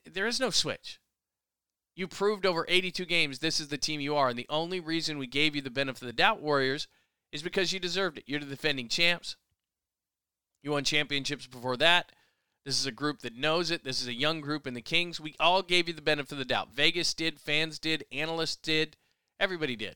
There 0.05 0.25
is 0.25 0.39
no 0.39 0.49
switch. 0.49 0.99
You 1.95 2.07
proved 2.07 2.45
over 2.45 2.65
82 2.67 3.05
games 3.05 3.39
this 3.39 3.59
is 3.59 3.67
the 3.67 3.77
team 3.77 3.99
you 3.99 4.15
are, 4.15 4.29
and 4.29 4.37
the 4.37 4.47
only 4.49 4.79
reason 4.79 5.17
we 5.17 5.27
gave 5.27 5.55
you 5.55 5.61
the 5.61 5.69
benefit 5.69 6.01
of 6.01 6.07
the 6.07 6.13
doubt, 6.13 6.41
Warriors, 6.41 6.87
is 7.31 7.43
because 7.43 7.71
you 7.71 7.79
deserved 7.79 8.17
it. 8.17 8.23
You're 8.27 8.39
the 8.39 8.45
defending 8.45 8.87
champs. 8.87 9.35
You 10.63 10.71
won 10.71 10.83
championships 10.83 11.45
before 11.45 11.77
that. 11.77 12.11
This 12.65 12.79
is 12.79 12.85
a 12.85 12.91
group 12.91 13.21
that 13.21 13.35
knows 13.35 13.71
it. 13.71 13.83
This 13.83 14.01
is 14.01 14.07
a 14.07 14.13
young 14.13 14.41
group 14.41 14.67
in 14.67 14.73
the 14.73 14.81
Kings. 14.81 15.21
We 15.21 15.35
all 15.39 15.61
gave 15.61 15.87
you 15.87 15.93
the 15.93 16.01
benefit 16.01 16.33
of 16.33 16.37
the 16.37 16.45
doubt. 16.45 16.73
Vegas 16.73 17.13
did, 17.13 17.39
fans 17.39 17.79
did, 17.79 18.05
analysts 18.11 18.57
did, 18.57 18.97
everybody 19.39 19.75
did. 19.75 19.95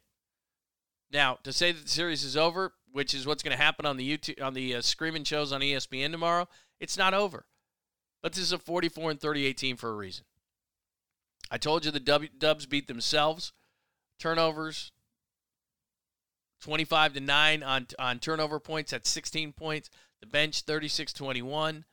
Now, 1.11 1.39
to 1.43 1.51
say 1.51 1.71
that 1.71 1.83
the 1.83 1.89
series 1.89 2.23
is 2.23 2.37
over, 2.37 2.73
which 2.91 3.13
is 3.13 3.27
what's 3.27 3.43
going 3.43 3.55
to 3.55 3.61
happen 3.61 3.85
on 3.85 3.97
the 3.97 4.17
YouTube 4.17 4.41
on 4.41 4.53
the 4.53 4.75
uh, 4.75 4.81
screaming 4.81 5.23
shows 5.23 5.51
on 5.51 5.61
ESPN 5.61 6.11
tomorrow, 6.11 6.47
it's 6.79 6.97
not 6.97 7.13
over. 7.13 7.45
But 8.21 8.33
this 8.33 8.43
is 8.43 8.51
a 8.51 8.57
44 8.57 9.11
and 9.11 9.19
38 9.19 9.57
team 9.57 9.77
for 9.77 9.89
a 9.89 9.95
reason. 9.95 10.25
I 11.49 11.57
told 11.57 11.83
you 11.83 11.91
the 11.91 11.99
w, 11.99 12.29
Dubs 12.37 12.65
beat 12.65 12.87
themselves. 12.87 13.51
Turnovers 14.19 14.91
25 16.61 17.13
to 17.13 17.19
9 17.19 17.63
on 17.63 17.87
on 17.97 18.19
turnover 18.19 18.59
points 18.59 18.93
at 18.93 19.07
16 19.07 19.51
points. 19.53 19.89
The 20.21 20.27
bench 20.27 20.65
36-21. 20.65 21.83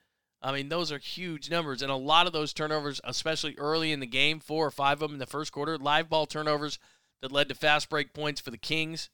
I 0.41 0.53
mean, 0.53 0.69
those 0.69 0.91
are 0.91 0.99
huge 0.99 1.49
numbers. 1.49 1.81
And 1.81 1.91
a 1.91 1.95
lot 1.95 2.27
of 2.27 2.33
those 2.33 2.53
turnovers, 2.53 3.01
especially 3.03 3.55
early 3.57 3.91
in 3.91 3.99
the 3.99 4.05
game, 4.05 4.39
four 4.39 4.67
or 4.67 4.71
five 4.71 5.01
of 5.01 5.09
them 5.09 5.13
in 5.13 5.19
the 5.19 5.25
first 5.25 5.51
quarter, 5.51 5.77
live 5.77 6.09
ball 6.09 6.27
turnovers 6.27 6.77
that 7.21 7.31
led 7.31 7.49
to 7.49 7.55
fast 7.55 7.89
break 7.89 8.13
points 8.13 8.41
for 8.41 8.51
the 8.51 8.57
Kings. 8.57 9.09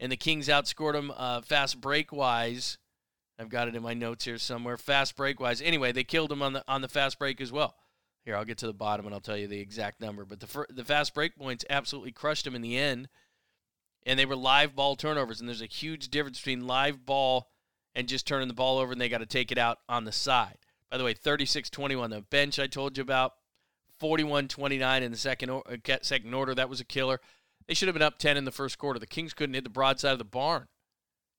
And 0.00 0.10
the 0.10 0.16
Kings 0.16 0.48
outscored 0.48 0.94
them 0.94 1.12
uh, 1.16 1.40
fast 1.42 1.80
break 1.80 2.12
wise. 2.12 2.78
I've 3.38 3.48
got 3.48 3.68
it 3.68 3.74
in 3.74 3.82
my 3.82 3.94
notes 3.94 4.24
here 4.24 4.38
somewhere. 4.38 4.76
Fast 4.76 5.16
break 5.16 5.40
wise. 5.40 5.60
Anyway, 5.60 5.92
they 5.92 6.04
killed 6.04 6.30
them 6.30 6.42
on 6.42 6.52
the 6.52 6.64
on 6.68 6.82
the 6.82 6.88
fast 6.88 7.18
break 7.18 7.40
as 7.40 7.52
well. 7.52 7.74
Here, 8.24 8.36
I'll 8.36 8.44
get 8.44 8.58
to 8.58 8.66
the 8.66 8.72
bottom 8.72 9.06
and 9.06 9.14
I'll 9.14 9.20
tell 9.20 9.36
you 9.36 9.46
the 9.46 9.60
exact 9.60 10.00
number. 10.00 10.24
But 10.24 10.40
the 10.40 10.66
the 10.70 10.84
fast 10.84 11.14
break 11.14 11.36
points 11.36 11.64
absolutely 11.68 12.12
crushed 12.12 12.44
them 12.44 12.54
in 12.54 12.62
the 12.62 12.76
end, 12.76 13.08
and 14.04 14.18
they 14.18 14.26
were 14.26 14.36
live 14.36 14.76
ball 14.76 14.96
turnovers. 14.96 15.40
And 15.40 15.48
there's 15.48 15.62
a 15.62 15.66
huge 15.66 16.08
difference 16.08 16.38
between 16.38 16.66
live 16.66 17.04
ball 17.04 17.50
and 17.94 18.08
just 18.08 18.26
turning 18.26 18.48
the 18.48 18.54
ball 18.54 18.78
over, 18.78 18.92
and 18.92 19.00
they 19.00 19.08
got 19.08 19.18
to 19.18 19.26
take 19.26 19.52
it 19.52 19.58
out 19.58 19.78
on 19.88 20.04
the 20.04 20.12
side. 20.12 20.58
By 20.90 20.98
the 20.98 21.04
way, 21.04 21.14
36 21.14 21.70
21 21.70 22.10
the 22.10 22.20
bench 22.20 22.58
I 22.58 22.66
told 22.66 22.96
you 22.96 23.02
about, 23.02 23.34
41 24.00 24.48
29 24.48 25.02
in 25.02 25.10
the 25.10 25.18
second, 25.18 25.50
uh, 25.50 25.60
second 26.02 26.34
order. 26.34 26.54
That 26.54 26.68
was 26.68 26.80
a 26.80 26.84
killer. 26.84 27.20
They 27.66 27.74
should 27.74 27.88
have 27.88 27.94
been 27.94 28.02
up 28.02 28.18
10 28.18 28.36
in 28.36 28.44
the 28.44 28.52
first 28.52 28.78
quarter. 28.78 28.98
The 28.98 29.06
Kings 29.06 29.34
couldn't 29.34 29.54
hit 29.54 29.64
the 29.64 29.70
broadside 29.70 30.12
of 30.12 30.18
the 30.18 30.24
barn. 30.24 30.66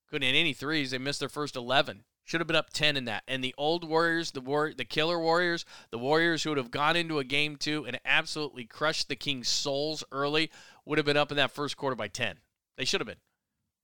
Couldn't 0.08 0.26
hit 0.26 0.38
any 0.38 0.52
threes. 0.52 0.90
They 0.90 0.98
missed 0.98 1.20
their 1.20 1.28
first 1.28 1.56
11. 1.56 2.04
Should 2.24 2.40
have 2.40 2.48
been 2.48 2.56
up 2.56 2.70
10 2.70 2.96
in 2.96 3.04
that. 3.04 3.22
And 3.28 3.42
the 3.42 3.54
old 3.56 3.88
Warriors, 3.88 4.32
the 4.32 4.40
war, 4.40 4.72
the 4.76 4.84
killer 4.84 5.20
Warriors, 5.20 5.64
the 5.90 5.98
Warriors 5.98 6.42
who 6.42 6.50
would 6.50 6.58
have 6.58 6.72
gone 6.72 6.96
into 6.96 7.20
a 7.20 7.24
game 7.24 7.56
two 7.56 7.86
and 7.86 8.00
absolutely 8.04 8.64
crushed 8.64 9.08
the 9.08 9.14
Kings' 9.14 9.48
souls 9.48 10.02
early, 10.10 10.50
would 10.84 10.98
have 10.98 11.06
been 11.06 11.16
up 11.16 11.30
in 11.30 11.36
that 11.36 11.52
first 11.52 11.76
quarter 11.76 11.94
by 11.94 12.08
10. 12.08 12.38
They 12.76 12.84
should 12.84 13.00
have 13.00 13.06
been. 13.06 13.20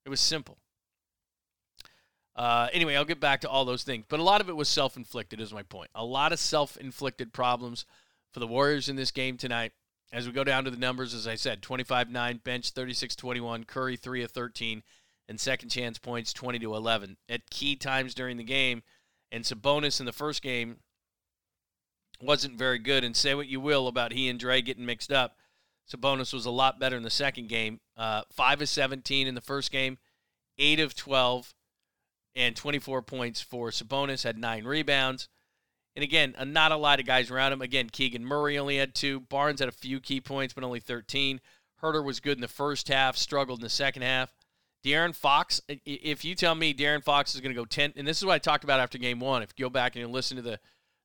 It 0.05 0.09
was 0.09 0.19
simple. 0.19 0.57
Uh, 2.35 2.67
anyway, 2.73 2.95
I'll 2.95 3.05
get 3.05 3.19
back 3.19 3.41
to 3.41 3.49
all 3.49 3.63
those 3.63 3.83
things. 3.83 4.05
But 4.09 4.19
a 4.19 4.23
lot 4.23 4.41
of 4.41 4.49
it 4.49 4.55
was 4.55 4.67
self 4.67 4.97
inflicted, 4.97 5.39
is 5.39 5.53
my 5.53 5.63
point. 5.63 5.91
A 5.95 6.03
lot 6.03 6.33
of 6.33 6.39
self 6.39 6.75
inflicted 6.77 7.31
problems 7.31 7.85
for 8.33 8.39
the 8.39 8.47
Warriors 8.47 8.89
in 8.89 8.95
this 8.95 9.11
game 9.11 9.37
tonight. 9.37 9.71
As 10.11 10.27
we 10.27 10.33
go 10.33 10.43
down 10.43 10.63
to 10.65 10.71
the 10.71 10.77
numbers, 10.77 11.13
as 11.13 11.27
I 11.27 11.35
said 11.35 11.61
25 11.61 12.09
9, 12.09 12.41
bench 12.43 12.71
36 12.71 13.15
21, 13.15 13.63
Curry 13.63 13.95
3 13.95 14.23
of 14.23 14.31
13, 14.31 14.83
and 15.27 15.39
second 15.39 15.69
chance 15.69 15.97
points 15.97 16.33
20 16.33 16.59
to 16.59 16.75
11 16.75 17.17
at 17.29 17.49
key 17.49 17.75
times 17.75 18.13
during 18.13 18.37
the 18.37 18.43
game. 18.43 18.83
And 19.31 19.43
Sabonis 19.43 19.99
in 19.99 20.05
the 20.05 20.11
first 20.11 20.41
game 20.41 20.77
wasn't 22.21 22.57
very 22.57 22.79
good. 22.79 23.03
And 23.03 23.15
say 23.15 23.33
what 23.33 23.47
you 23.47 23.59
will 23.59 23.87
about 23.87 24.13
he 24.13 24.29
and 24.29 24.39
Dre 24.39 24.61
getting 24.61 24.85
mixed 24.85 25.11
up. 25.11 25.37
Sabonis 25.91 26.33
was 26.33 26.45
a 26.45 26.51
lot 26.51 26.79
better 26.79 26.95
in 26.95 27.03
the 27.03 27.09
second 27.09 27.49
game. 27.49 27.79
Uh, 27.97 28.21
5 28.31 28.61
of 28.61 28.69
17 28.69 29.27
in 29.27 29.35
the 29.35 29.41
first 29.41 29.71
game, 29.71 29.97
8 30.57 30.79
of 30.79 30.95
12 30.95 31.53
and 32.35 32.55
24 32.55 33.01
points 33.01 33.41
for 33.41 33.69
Sabonis, 33.69 34.23
had 34.23 34.37
nine 34.37 34.63
rebounds. 34.65 35.27
And 35.95 36.03
again, 36.03 36.33
uh, 36.37 36.45
not 36.45 36.71
a 36.71 36.77
lot 36.77 36.99
of 36.99 37.05
guys 37.05 37.29
around 37.29 37.53
him. 37.53 37.61
Again, 37.61 37.89
Keegan 37.89 38.25
Murray 38.25 38.57
only 38.57 38.77
had 38.77 38.95
two. 38.95 39.19
Barnes 39.21 39.59
had 39.59 39.69
a 39.69 39.73
few 39.73 39.99
key 39.99 40.19
points, 40.19 40.53
but 40.53 40.63
only 40.63 40.79
13. 40.79 41.39
Huerter 41.81 42.03
was 42.03 42.19
good 42.19 42.37
in 42.37 42.41
the 42.41 42.47
first 42.47 42.87
half, 42.87 43.17
struggled 43.17 43.59
in 43.59 43.63
the 43.63 43.69
second 43.69 44.01
half. 44.01 44.33
De'Aaron 44.83 45.15
Fox, 45.15 45.61
if 45.67 46.25
you 46.25 46.35
tell 46.35 46.55
me 46.55 46.73
De'Aaron 46.73 47.03
Fox 47.03 47.35
is 47.35 47.41
going 47.41 47.53
to 47.53 47.59
go 47.59 47.65
10, 47.65 47.93
and 47.95 48.07
this 48.07 48.17
is 48.17 48.25
what 48.25 48.33
I 48.33 48.39
talked 48.39 48.63
about 48.63 48.79
after 48.79 48.97
game 48.97 49.19
one. 49.19 49.41
If 49.41 49.53
you 49.55 49.65
go 49.65 49.69
back 49.69 49.95
and 49.95 50.01
you 50.01 50.07
listen 50.07 50.35
to 50.37 50.43
the, 50.43 50.59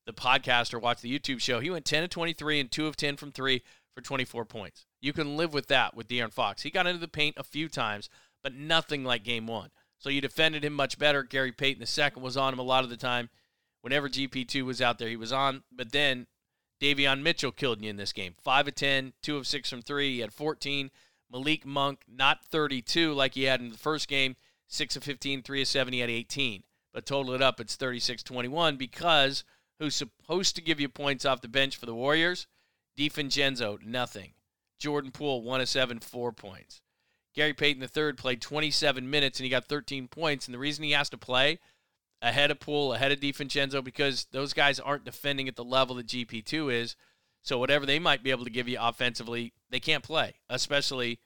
the 0.07 0.13
podcast 0.13 0.75
or 0.75 0.79
watch 0.79 1.01
the 1.01 1.17
YouTube 1.17 1.41
show, 1.41 1.61
he 1.61 1.71
went 1.71 1.85
10 1.85 2.05
of 2.05 2.11
23 2.11 2.61
and 2.61 2.71
2 2.71 2.87
of 2.87 2.97
10 2.97 3.17
from 3.17 3.31
three 3.31 3.63
for 3.95 4.03
24 4.03 4.45
points. 4.47 4.87
You 5.01 5.13
can 5.13 5.37
live 5.37 5.53
with 5.53 5.69
that 5.69 5.95
with 5.95 6.09
De'Aaron 6.09 6.33
Fox. 6.33 6.63
He 6.63 6.71
got 6.71 6.87
into 6.87 7.01
the 7.01 7.09
paint 7.09 7.37
a 7.39 7.45
few 7.45 7.69
times, 7.69 8.09
but 8.43 8.55
nothing 8.55 9.05
like 9.05 9.23
game 9.23 9.47
one. 9.47 9.71
So 9.99 10.11
you 10.11 10.21
defended 10.21 10.65
him 10.65 10.73
much 10.73 10.99
better. 10.99 11.23
Gary 11.23 11.53
Payton 11.53 11.81
the 11.81 11.87
second 11.87 12.23
was 12.23 12.37
on 12.37 12.53
him 12.53 12.59
a 12.59 12.63
lot 12.63 12.85
of 12.85 12.91
the 12.91 12.97
time. 12.97 13.31
Whenever 13.81 14.09
GP2 14.09 14.65
was 14.65 14.83
out 14.83 14.99
there, 14.99 15.09
he 15.09 15.17
was 15.17 15.33
on. 15.33 15.63
But 15.71 15.93
then 15.93 16.27
Davion 16.81 17.23
Mitchell 17.23 17.53
killed 17.53 17.83
you 17.83 17.91
in 17.91 17.97
this 17.97 18.13
game. 18.13 18.35
5 18.43 18.69
of 18.69 18.75
10, 18.75 19.13
2 19.23 19.37
of 19.37 19.47
6 19.47 19.71
from 19.71 19.83
3. 19.83 20.15
He 20.15 20.21
had 20.21 20.33
14. 20.33 20.91
Malik 21.31 21.67
Monk, 21.67 22.03
not 22.09 22.45
32 22.45 23.13
like 23.13 23.35
he 23.35 23.45
had 23.45 23.61
in 23.61 23.71
the 23.71 23.79
first 23.79 24.09
game. 24.09 24.37
6 24.69 24.97
of 24.97 25.05
15, 25.05 25.43
3 25.43 25.63
of 25.63 25.69
7. 25.69 25.93
He 25.93 26.01
had 26.01 26.11
18. 26.11 26.63
But 26.93 27.07
total 27.07 27.35
it 27.35 27.43
up, 27.43 27.61
it's 27.61 27.77
36 27.77 28.23
21 28.23 28.77
because 28.77 29.45
who's 29.79 29.95
supposed 29.95 30.57
to 30.57 30.63
give 30.63 30.81
you 30.81 30.89
points 30.89 31.25
off 31.25 31.43
the 31.43 31.49
bench 31.49 31.77
for 31.77 31.87
the 31.87 31.95
Warriors? 31.95 32.47
DiVincenzo, 32.99 33.83
nothing. 33.85 34.33
Jordan 34.79 35.11
Poole, 35.11 35.43
1 35.43 35.61
of 35.61 35.69
7, 35.69 36.01
4 36.01 36.33
points. 36.33 36.81
Gary 37.35 37.53
Payton 37.53 37.83
III 37.83 38.15
played 38.15 38.41
27 38.41 39.09
minutes 39.09 39.39
and 39.39 39.45
he 39.45 39.51
got 39.51 39.67
13 39.67 40.09
points. 40.09 40.47
And 40.47 40.55
the 40.55 40.59
reason 40.59 40.85
he 40.85 40.93
has 40.93 41.11
to 41.11 41.19
play 41.19 41.59
ahead 42.21 42.51
of 42.51 42.61
Poole, 42.61 42.95
ahead 42.95 43.13
of 43.13 43.21
DiVincenzo, 43.21 43.83
because 43.83 44.27
those 44.33 44.53
guys 44.53 44.81
aren't 44.81 45.05
defending 45.05 45.49
at 45.49 45.57
the 45.57 45.65
level 45.65 45.97
that 45.97 46.07
GP2 46.07 46.73
is. 46.73 46.97
So 47.43 47.59
whatever 47.59 47.87
they 47.87 47.99
might 47.99 48.23
be 48.23 48.31
able 48.31 48.45
to 48.45 48.51
give 48.51 48.69
you 48.69 48.79
offensively, 48.81 49.53
they 49.71 49.81
can't 49.81 50.03
play, 50.03 50.35
especially 50.49 51.21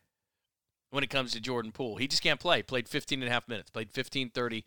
when 0.91 1.03
it 1.03 1.11
comes 1.11 1.33
to 1.33 1.41
Jordan 1.41 1.73
Poole. 1.73 1.97
He 1.97 2.07
just 2.07 2.23
can't 2.23 2.39
play. 2.39 2.63
Played 2.63 2.89
15 2.89 3.23
and 3.23 3.29
a 3.29 3.33
half 3.33 3.49
minutes, 3.49 3.71
played 3.71 3.91
15 3.91 4.31
30 4.31 4.65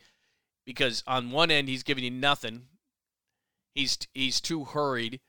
because 0.66 1.04
on 1.06 1.32
one 1.32 1.52
end 1.52 1.70
he's 1.70 1.84
giving 1.84 2.04
you 2.04 2.12
nothing. 2.12 2.64
He's 3.74 3.98
he's 4.14 4.42
too 4.42 4.66
hurried 4.66 5.20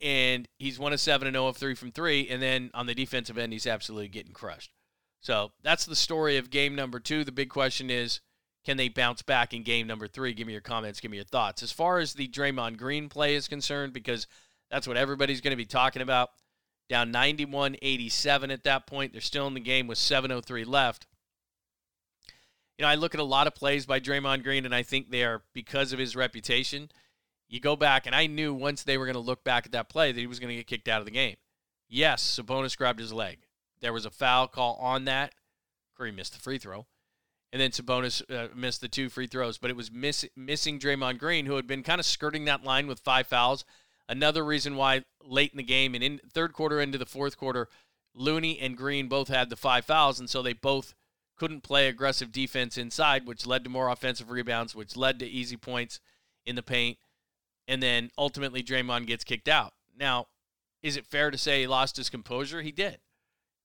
and 0.00 0.48
he's 0.58 0.78
1 0.78 0.92
of 0.92 1.00
7 1.00 1.26
and 1.28 1.34
0 1.34 1.46
of 1.46 1.56
3 1.56 1.74
from 1.74 1.92
3 1.92 2.28
and 2.28 2.42
then 2.42 2.70
on 2.74 2.86
the 2.86 2.94
defensive 2.94 3.38
end 3.38 3.52
he's 3.52 3.66
absolutely 3.66 4.08
getting 4.08 4.32
crushed. 4.32 4.72
So 5.20 5.52
that's 5.62 5.86
the 5.86 5.96
story 5.96 6.36
of 6.36 6.50
game 6.50 6.74
number 6.74 7.00
two. 7.00 7.24
The 7.24 7.32
big 7.32 7.48
question 7.48 7.88
is, 7.88 8.20
can 8.64 8.76
they 8.76 8.88
bounce 8.88 9.22
back 9.22 9.52
in 9.52 9.62
game 9.62 9.86
number 9.86 10.08
three? 10.08 10.32
Give 10.32 10.46
me 10.46 10.52
your 10.52 10.62
comments. 10.62 11.00
Give 11.00 11.10
me 11.10 11.18
your 11.18 11.24
thoughts. 11.24 11.62
As 11.62 11.72
far 11.72 11.98
as 11.98 12.14
the 12.14 12.28
Draymond 12.28 12.78
Green 12.78 13.08
play 13.08 13.34
is 13.34 13.46
concerned, 13.46 13.92
because 13.92 14.26
that's 14.70 14.88
what 14.88 14.96
everybody's 14.96 15.40
going 15.40 15.52
to 15.52 15.56
be 15.56 15.66
talking 15.66 16.02
about. 16.02 16.30
Down 16.88 17.10
91 17.10 17.76
87 17.80 18.50
at 18.50 18.64
that 18.64 18.86
point. 18.86 19.12
They're 19.12 19.20
still 19.20 19.46
in 19.46 19.54
the 19.54 19.60
game 19.60 19.86
with 19.86 19.98
7.03 19.98 20.66
left. 20.66 21.06
You 22.78 22.82
know, 22.82 22.88
I 22.88 22.96
look 22.96 23.14
at 23.14 23.20
a 23.20 23.24
lot 23.24 23.46
of 23.46 23.54
plays 23.54 23.86
by 23.86 24.00
Draymond 24.00 24.42
Green, 24.42 24.64
and 24.64 24.74
I 24.74 24.82
think 24.82 25.10
they 25.10 25.24
are 25.24 25.42
because 25.54 25.92
of 25.92 25.98
his 25.98 26.16
reputation. 26.16 26.90
You 27.48 27.60
go 27.60 27.76
back, 27.76 28.06
and 28.06 28.14
I 28.14 28.26
knew 28.26 28.52
once 28.52 28.82
they 28.82 28.98
were 28.98 29.06
going 29.06 29.14
to 29.14 29.20
look 29.20 29.44
back 29.44 29.66
at 29.66 29.72
that 29.72 29.88
play 29.88 30.10
that 30.10 30.20
he 30.20 30.26
was 30.26 30.40
going 30.40 30.48
to 30.48 30.56
get 30.56 30.66
kicked 30.66 30.88
out 30.88 31.00
of 31.00 31.04
the 31.04 31.10
game. 31.12 31.36
Yes, 31.88 32.38
Sabonis 32.40 32.76
grabbed 32.76 32.98
his 32.98 33.12
leg. 33.12 33.38
There 33.80 33.92
was 33.92 34.06
a 34.06 34.10
foul 34.10 34.48
call 34.48 34.74
on 34.80 35.04
that. 35.04 35.34
Curry 35.96 36.10
missed 36.10 36.32
the 36.32 36.40
free 36.40 36.58
throw. 36.58 36.86
And 37.52 37.60
then 37.60 37.70
Sabonis 37.70 38.22
uh, 38.34 38.48
missed 38.54 38.80
the 38.80 38.88
two 38.88 39.08
free 39.08 39.28
throws. 39.28 39.58
But 39.58 39.70
it 39.70 39.76
was 39.76 39.92
miss- 39.92 40.28
missing 40.36 40.78
Draymond 40.78 41.18
Green, 41.18 41.46
who 41.46 41.56
had 41.56 41.66
been 41.66 41.82
kind 41.82 42.00
of 42.00 42.06
skirting 42.06 42.44
that 42.46 42.64
line 42.64 42.86
with 42.86 43.00
five 43.00 43.26
fouls. 43.26 43.64
Another 44.08 44.44
reason 44.44 44.76
why 44.76 45.04
late 45.22 45.52
in 45.52 45.56
the 45.56 45.62
game 45.62 45.94
and 45.94 46.02
in 46.02 46.20
third 46.32 46.52
quarter 46.52 46.80
into 46.80 46.98
the 46.98 47.06
fourth 47.06 47.36
quarter, 47.36 47.68
Looney 48.14 48.58
and 48.58 48.76
Green 48.76 49.08
both 49.08 49.28
had 49.28 49.50
the 49.50 49.56
five 49.56 49.84
fouls, 49.84 50.20
and 50.20 50.28
so 50.28 50.42
they 50.42 50.52
both 50.52 50.94
couldn't 51.36 51.62
play 51.62 51.88
aggressive 51.88 52.30
defense 52.30 52.78
inside, 52.78 53.26
which 53.26 53.46
led 53.46 53.64
to 53.64 53.70
more 53.70 53.88
offensive 53.88 54.30
rebounds, 54.30 54.74
which 54.74 54.96
led 54.96 55.18
to 55.18 55.26
easy 55.26 55.56
points 55.56 56.00
in 56.46 56.54
the 56.54 56.62
paint. 56.62 56.98
And 57.66 57.82
then 57.82 58.10
ultimately, 58.18 58.62
Draymond 58.62 59.06
gets 59.06 59.24
kicked 59.24 59.48
out. 59.48 59.72
Now, 59.96 60.26
is 60.82 60.96
it 60.96 61.06
fair 61.06 61.30
to 61.30 61.38
say 61.38 61.60
he 61.60 61.66
lost 61.66 61.96
his 61.96 62.10
composure? 62.10 62.62
He 62.62 62.72
did. 62.72 62.98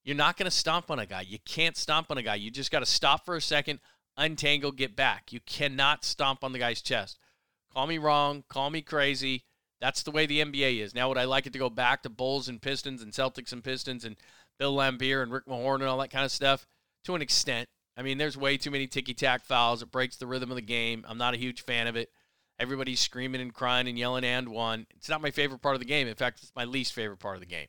You're 0.10 0.16
not 0.16 0.38
going 0.38 0.46
to 0.46 0.52
stomp 0.52 0.90
on 0.90 0.98
a 0.98 1.06
guy. 1.06 1.22
You 1.22 1.38
can't 1.46 1.78
stomp 1.78 2.10
on 2.10 2.18
a 2.18 2.24
guy. 2.24 2.34
You 2.34 2.50
just 2.50 2.72
got 2.72 2.80
to 2.80 2.86
stop 2.88 3.28
for 3.28 3.36
a 3.36 3.42
second, 3.42 3.80
untangle, 4.18 4.72
get 4.72 4.96
back. 4.96 5.32
You 5.32 5.40
cannot 5.42 6.04
stomp 6.04 6.44
on 6.44 6.52
the 6.52 6.58
guy's 6.58 6.82
chest. 6.82 7.20
Call 7.72 7.86
me 7.86 8.00
wrong, 8.00 8.44
call 8.50 8.72
me 8.72 8.82
crazy. 8.82 9.44
That's 9.80 10.02
the 10.02 10.10
way 10.10 10.26
the 10.26 10.40
NBA 10.40 10.80
is. 10.80 10.96
Now, 10.96 11.10
would 11.10 11.20
I 11.20 11.26
like 11.26 11.46
it 11.46 11.54
to 11.54 11.60
go 11.60 11.70
back 11.70 12.02
to 12.02 12.10
Bulls 12.10 12.50
and 12.50 12.60
Pistons 12.60 13.04
and 13.04 13.14
Celtics 13.14 13.52
and 13.54 13.64
Pistons 13.64 14.04
and 14.04 14.16
Bill 14.58 14.76
Laimbeer 14.76 15.22
and 15.22 15.32
Rick 15.32 15.46
Mahorn 15.46 15.76
and 15.76 15.84
all 15.84 16.00
that 16.00 16.10
kind 16.10 16.26
of 16.26 16.32
stuff? 16.32 16.66
To 17.04 17.14
an 17.14 17.22
extent. 17.22 17.70
I 17.96 18.02
mean, 18.02 18.18
there's 18.18 18.36
way 18.36 18.58
too 18.58 18.72
many 18.72 18.88
ticky 18.88 19.14
tack 19.14 19.46
fouls. 19.46 19.84
It 19.84 19.92
breaks 19.92 20.16
the 20.18 20.26
rhythm 20.26 20.50
of 20.50 20.56
the 20.56 20.64
game. 20.64 21.06
I'm 21.08 21.20
not 21.20 21.36
a 21.36 21.38
huge 21.38 21.66
fan 21.66 21.86
of 21.86 21.96
it. 21.96 22.10
Everybody's 22.60 23.00
screaming 23.00 23.42
and 23.42 23.54
crying 23.54 23.88
and 23.88 23.96
yelling 23.96 24.24
and 24.24 24.50
one. 24.50 24.88
It's 24.98 25.08
not 25.08 25.22
my 25.22 25.30
favorite 25.30 25.62
part 25.62 25.76
of 25.76 25.82
the 25.82 25.86
game. 25.86 26.08
In 26.08 26.16
fact, 26.16 26.40
it's 26.42 26.52
my 26.56 26.66
least 26.66 26.94
favorite 26.94 27.20
part 27.20 27.36
of 27.36 27.42
the 27.42 27.46
game. 27.46 27.68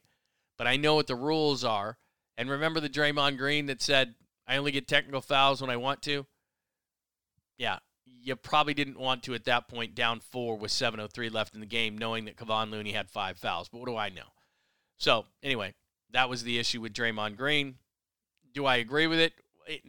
But 0.57 0.67
I 0.67 0.79
know 0.79 0.95
what 0.95 1.07
the 1.07 1.15
rules 1.15 1.65
are. 1.65 1.99
And 2.41 2.49
remember 2.49 2.81
the 2.81 2.89
Draymond 2.89 3.37
Green 3.37 3.67
that 3.67 3.83
said, 3.83 4.15
I 4.47 4.57
only 4.57 4.73
get 4.73 4.89
technical 4.89 5.21
fouls 5.21 5.61
when 5.61 5.69
I 5.69 5.77
want 5.77 6.01
to? 6.05 6.25
Yeah, 7.59 7.81
you 8.07 8.35
probably 8.35 8.73
didn't 8.73 8.99
want 8.99 9.23
to 9.25 9.35
at 9.35 9.45
that 9.45 9.69
point, 9.69 9.95
down 9.95 10.21
four 10.21 10.57
with 10.57 10.71
7.03 10.71 11.31
left 11.31 11.55
in 11.55 11.61
the 11.61 11.67
game, 11.67 11.99
knowing 11.99 12.25
that 12.25 12.39
Kevon 12.39 12.71
Looney 12.71 12.93
had 12.93 13.11
five 13.11 13.37
fouls. 13.37 13.69
But 13.69 13.81
what 13.81 13.89
do 13.89 13.97
I 13.99 14.09
know? 14.09 14.33
So, 14.97 15.27
anyway, 15.43 15.75
that 16.13 16.31
was 16.31 16.43
the 16.43 16.59
issue 16.59 16.81
with 16.81 16.95
Draymond 16.95 17.37
Green. 17.37 17.75
Do 18.55 18.65
I 18.65 18.77
agree 18.77 19.07
with 19.07 19.19
it? 19.19 19.35
it 19.67 19.83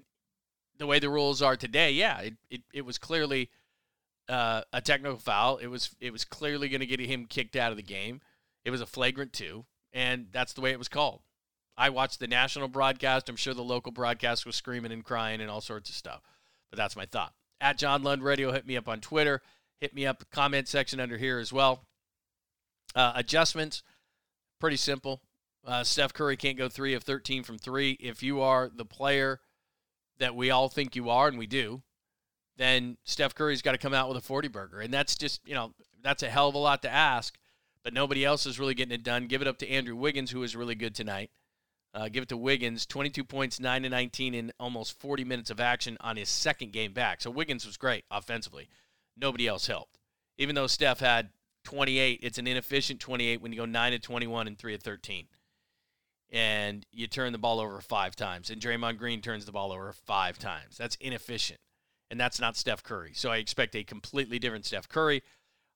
the 0.77 0.87
way 0.87 0.99
the 0.99 1.09
rules 1.09 1.41
are 1.41 1.55
today, 1.55 1.93
yeah, 1.93 2.19
it, 2.19 2.33
it, 2.49 2.61
it 2.73 2.85
was 2.85 2.97
clearly 2.97 3.49
uh, 4.27 4.63
a 4.73 4.81
technical 4.81 5.19
foul. 5.19 5.55
It 5.55 5.67
was 5.67 5.95
it 6.01 6.11
was 6.11 6.25
clearly 6.25 6.67
going 6.67 6.81
to 6.81 6.85
get 6.85 6.99
him 6.99 7.27
kicked 7.27 7.55
out 7.55 7.71
of 7.71 7.77
the 7.77 7.81
game. 7.81 8.19
It 8.65 8.71
was 8.71 8.81
a 8.81 8.85
flagrant 8.85 9.31
two, 9.31 9.63
and 9.93 10.27
that's 10.33 10.51
the 10.51 10.59
way 10.59 10.71
it 10.71 10.79
was 10.79 10.89
called. 10.89 11.21
I 11.81 11.89
watched 11.89 12.19
the 12.19 12.27
national 12.27 12.67
broadcast. 12.67 13.27
I'm 13.27 13.35
sure 13.35 13.55
the 13.55 13.63
local 13.63 13.91
broadcast 13.91 14.45
was 14.45 14.55
screaming 14.55 14.91
and 14.91 15.03
crying 15.03 15.41
and 15.41 15.49
all 15.49 15.61
sorts 15.61 15.89
of 15.89 15.95
stuff. 15.95 16.21
But 16.69 16.77
that's 16.77 16.95
my 16.95 17.07
thought. 17.07 17.33
At 17.59 17.79
John 17.79 18.03
Lund 18.03 18.21
Radio, 18.21 18.51
hit 18.51 18.67
me 18.67 18.77
up 18.77 18.87
on 18.87 19.01
Twitter. 19.01 19.41
Hit 19.79 19.95
me 19.95 20.05
up 20.05 20.23
comment 20.31 20.67
section 20.67 20.99
under 20.99 21.17
here 21.17 21.39
as 21.39 21.51
well. 21.51 21.87
Uh, 22.93 23.13
adjustments, 23.15 23.81
pretty 24.59 24.77
simple. 24.77 25.23
Uh, 25.65 25.83
Steph 25.83 26.13
Curry 26.13 26.37
can't 26.37 26.55
go 26.55 26.69
three 26.69 26.93
of 26.93 27.01
13 27.01 27.41
from 27.41 27.57
three. 27.57 27.97
If 27.99 28.21
you 28.21 28.41
are 28.41 28.69
the 28.69 28.85
player 28.85 29.39
that 30.19 30.35
we 30.35 30.51
all 30.51 30.69
think 30.69 30.95
you 30.95 31.09
are, 31.09 31.27
and 31.27 31.39
we 31.39 31.47
do, 31.47 31.81
then 32.57 32.97
Steph 33.05 33.33
Curry's 33.33 33.63
got 33.63 33.71
to 33.71 33.79
come 33.79 33.95
out 33.95 34.07
with 34.07 34.19
a 34.19 34.21
40 34.21 34.49
burger. 34.49 34.81
And 34.81 34.93
that's 34.93 35.15
just, 35.15 35.41
you 35.47 35.55
know, 35.55 35.73
that's 36.03 36.21
a 36.21 36.29
hell 36.29 36.49
of 36.49 36.53
a 36.53 36.59
lot 36.59 36.83
to 36.83 36.93
ask, 36.93 37.39
but 37.83 37.91
nobody 37.91 38.23
else 38.23 38.45
is 38.45 38.59
really 38.59 38.75
getting 38.75 38.93
it 38.93 39.03
done. 39.03 39.25
Give 39.25 39.41
it 39.41 39.47
up 39.47 39.57
to 39.57 39.67
Andrew 39.67 39.95
Wiggins, 39.95 40.29
who 40.29 40.43
is 40.43 40.55
really 40.55 40.75
good 40.75 40.93
tonight. 40.93 41.31
Uh, 41.93 42.07
give 42.07 42.23
it 42.23 42.29
to 42.29 42.37
Wiggins, 42.37 42.85
22 42.85 43.23
points, 43.23 43.59
9 43.59 43.83
to 43.83 43.89
19 43.89 44.33
in 44.33 44.51
almost 44.59 44.97
40 44.99 45.25
minutes 45.25 45.49
of 45.49 45.59
action 45.59 45.97
on 45.99 46.15
his 46.15 46.29
second 46.29 46.71
game 46.71 46.93
back. 46.93 47.21
So 47.21 47.29
Wiggins 47.29 47.65
was 47.65 47.75
great 47.75 48.05
offensively. 48.09 48.69
Nobody 49.17 49.45
else 49.45 49.67
helped. 49.67 49.99
Even 50.37 50.55
though 50.55 50.67
Steph 50.67 51.01
had 51.01 51.29
28, 51.65 52.21
it's 52.23 52.37
an 52.37 52.47
inefficient 52.47 53.01
28 53.01 53.41
when 53.41 53.51
you 53.51 53.59
go 53.59 53.65
9 53.65 53.91
to 53.91 53.99
21 53.99 54.47
and 54.47 54.57
3 54.57 54.77
to 54.77 54.81
13. 54.81 55.27
And 56.31 56.85
you 56.93 57.07
turn 57.07 57.33
the 57.33 57.37
ball 57.37 57.59
over 57.59 57.81
five 57.81 58.15
times. 58.15 58.49
And 58.49 58.61
Draymond 58.61 58.97
Green 58.97 59.21
turns 59.21 59.45
the 59.45 59.51
ball 59.51 59.73
over 59.73 59.91
five 59.91 60.39
times. 60.39 60.77
That's 60.77 60.95
inefficient. 61.01 61.59
And 62.09 62.17
that's 62.17 62.39
not 62.39 62.55
Steph 62.55 62.83
Curry. 62.83 63.11
So 63.13 63.31
I 63.31 63.37
expect 63.37 63.75
a 63.75 63.83
completely 63.83 64.39
different 64.39 64.65
Steph 64.65 64.87
Curry. 64.87 65.23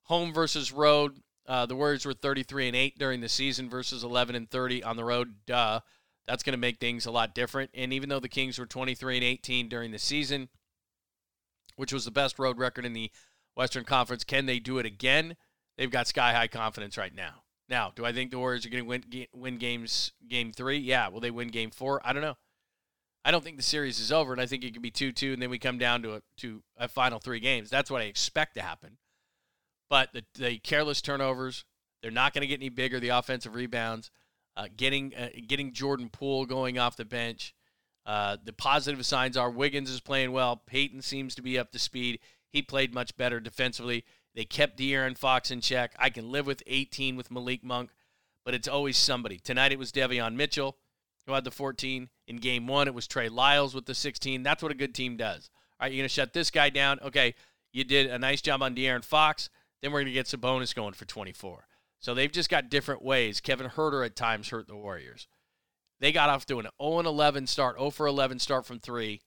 Home 0.04 0.32
versus 0.32 0.72
road. 0.72 1.18
Uh, 1.46 1.66
the 1.66 1.76
Warriors 1.76 2.06
were 2.06 2.14
33 2.14 2.68
and 2.68 2.76
8 2.76 2.98
during 2.98 3.20
the 3.20 3.28
season 3.28 3.68
versus 3.68 4.02
11 4.02 4.34
and 4.34 4.50
30 4.50 4.82
on 4.82 4.96
the 4.96 5.04
road. 5.04 5.34
Duh 5.46 5.80
that's 6.26 6.42
going 6.42 6.52
to 6.52 6.58
make 6.58 6.78
things 6.78 7.06
a 7.06 7.10
lot 7.10 7.34
different. 7.34 7.70
And 7.74 7.92
even 7.92 8.08
though 8.08 8.20
the 8.20 8.28
Kings 8.28 8.58
were 8.58 8.66
23 8.66 9.16
and 9.16 9.24
18 9.24 9.68
during 9.68 9.92
the 9.92 9.98
season, 9.98 10.48
which 11.76 11.92
was 11.92 12.04
the 12.04 12.10
best 12.10 12.38
road 12.38 12.58
record 12.58 12.84
in 12.84 12.92
the 12.92 13.10
Western 13.54 13.84
Conference, 13.84 14.24
can 14.24 14.46
they 14.46 14.58
do 14.58 14.78
it 14.78 14.86
again? 14.86 15.36
They've 15.78 15.90
got 15.90 16.08
sky 16.08 16.32
high 16.32 16.48
confidence 16.48 16.96
right 16.96 17.14
now. 17.14 17.42
Now, 17.68 17.92
do 17.94 18.04
I 18.04 18.12
think 18.12 18.30
the 18.30 18.38
Warriors 18.38 18.64
are 18.64 18.70
going 18.70 18.84
to 18.84 18.88
win 18.88 19.26
win 19.32 19.58
games 19.58 20.12
game 20.28 20.52
3? 20.52 20.78
Yeah, 20.78 21.08
will 21.08 21.20
they 21.20 21.30
win 21.30 21.48
game 21.48 21.70
4? 21.70 22.00
I 22.04 22.12
don't 22.12 22.22
know. 22.22 22.36
I 23.24 23.32
don't 23.32 23.42
think 23.42 23.56
the 23.56 23.62
series 23.62 23.98
is 23.98 24.12
over 24.12 24.32
and 24.32 24.40
I 24.40 24.46
think 24.46 24.62
it 24.62 24.72
could 24.72 24.82
be 24.82 24.90
2-2 24.92 25.32
and 25.32 25.42
then 25.42 25.50
we 25.50 25.58
come 25.58 25.78
down 25.78 26.00
to 26.02 26.14
a 26.14 26.22
to 26.38 26.62
a 26.76 26.86
final 26.86 27.18
3 27.18 27.40
games. 27.40 27.68
That's 27.70 27.90
what 27.90 28.02
I 28.02 28.04
expect 28.04 28.54
to 28.54 28.62
happen. 28.62 28.98
But 29.90 30.12
the 30.12 30.24
the 30.34 30.58
careless 30.58 31.02
turnovers, 31.02 31.64
they're 32.02 32.10
not 32.10 32.34
going 32.34 32.42
to 32.42 32.46
get 32.46 32.60
any 32.60 32.68
bigger 32.68 33.00
the 33.00 33.08
offensive 33.08 33.54
rebounds 33.54 34.10
uh, 34.56 34.68
getting 34.76 35.14
uh, 35.14 35.28
getting 35.46 35.72
Jordan 35.72 36.08
Poole 36.08 36.46
going 36.46 36.78
off 36.78 36.96
the 36.96 37.04
bench. 37.04 37.54
Uh, 38.04 38.36
the 38.42 38.52
positive 38.52 39.04
signs 39.04 39.36
are 39.36 39.50
Wiggins 39.50 39.90
is 39.90 40.00
playing 40.00 40.32
well. 40.32 40.62
Payton 40.66 41.02
seems 41.02 41.34
to 41.34 41.42
be 41.42 41.58
up 41.58 41.72
to 41.72 41.78
speed. 41.78 42.20
He 42.50 42.62
played 42.62 42.94
much 42.94 43.16
better 43.16 43.40
defensively. 43.40 44.04
They 44.34 44.44
kept 44.44 44.78
De'Aaron 44.78 45.18
Fox 45.18 45.50
in 45.50 45.60
check. 45.60 45.94
I 45.98 46.10
can 46.10 46.30
live 46.30 46.46
with 46.46 46.62
18 46.66 47.16
with 47.16 47.30
Malik 47.30 47.64
Monk, 47.64 47.90
but 48.44 48.54
it's 48.54 48.68
always 48.68 48.96
somebody. 48.96 49.38
Tonight 49.38 49.72
it 49.72 49.78
was 49.78 49.90
Davion 49.90 50.34
Mitchell. 50.34 50.76
who 51.26 51.32
had 51.32 51.44
the 51.44 51.50
14. 51.50 52.08
In 52.28 52.36
game 52.36 52.66
one, 52.66 52.86
it 52.86 52.94
was 52.94 53.06
Trey 53.06 53.28
Lyles 53.28 53.74
with 53.74 53.86
the 53.86 53.94
16. 53.94 54.42
That's 54.42 54.62
what 54.62 54.72
a 54.72 54.76
good 54.76 54.94
team 54.94 55.16
does. 55.16 55.50
All 55.80 55.84
right, 55.84 55.92
you're 55.92 56.00
going 56.00 56.08
to 56.08 56.14
shut 56.14 56.32
this 56.32 56.50
guy 56.50 56.70
down. 56.70 56.98
Okay, 57.02 57.34
you 57.72 57.82
did 57.82 58.06
a 58.06 58.18
nice 58.18 58.40
job 58.40 58.62
on 58.62 58.74
De'Aaron 58.74 59.04
Fox. 59.04 59.50
Then 59.82 59.92
we're 59.92 60.00
going 60.00 60.06
to 60.06 60.12
get 60.12 60.26
Sabonis 60.26 60.74
going 60.74 60.94
for 60.94 61.04
24. 61.04 61.66
So 62.06 62.14
they've 62.14 62.30
just 62.30 62.48
got 62.48 62.70
different 62.70 63.02
ways. 63.02 63.40
Kevin 63.40 63.68
Huerter 63.68 64.06
at 64.06 64.14
times 64.14 64.50
hurt 64.50 64.68
the 64.68 64.76
Warriors. 64.76 65.26
They 65.98 66.12
got 66.12 66.30
off 66.30 66.46
to 66.46 66.60
an 66.60 66.68
0 66.80 67.00
11 67.00 67.48
start, 67.48 67.78
0 67.78 67.90
for 67.90 68.06
11 68.06 68.38
start 68.38 68.64
from 68.64 68.78
three. 68.78 69.22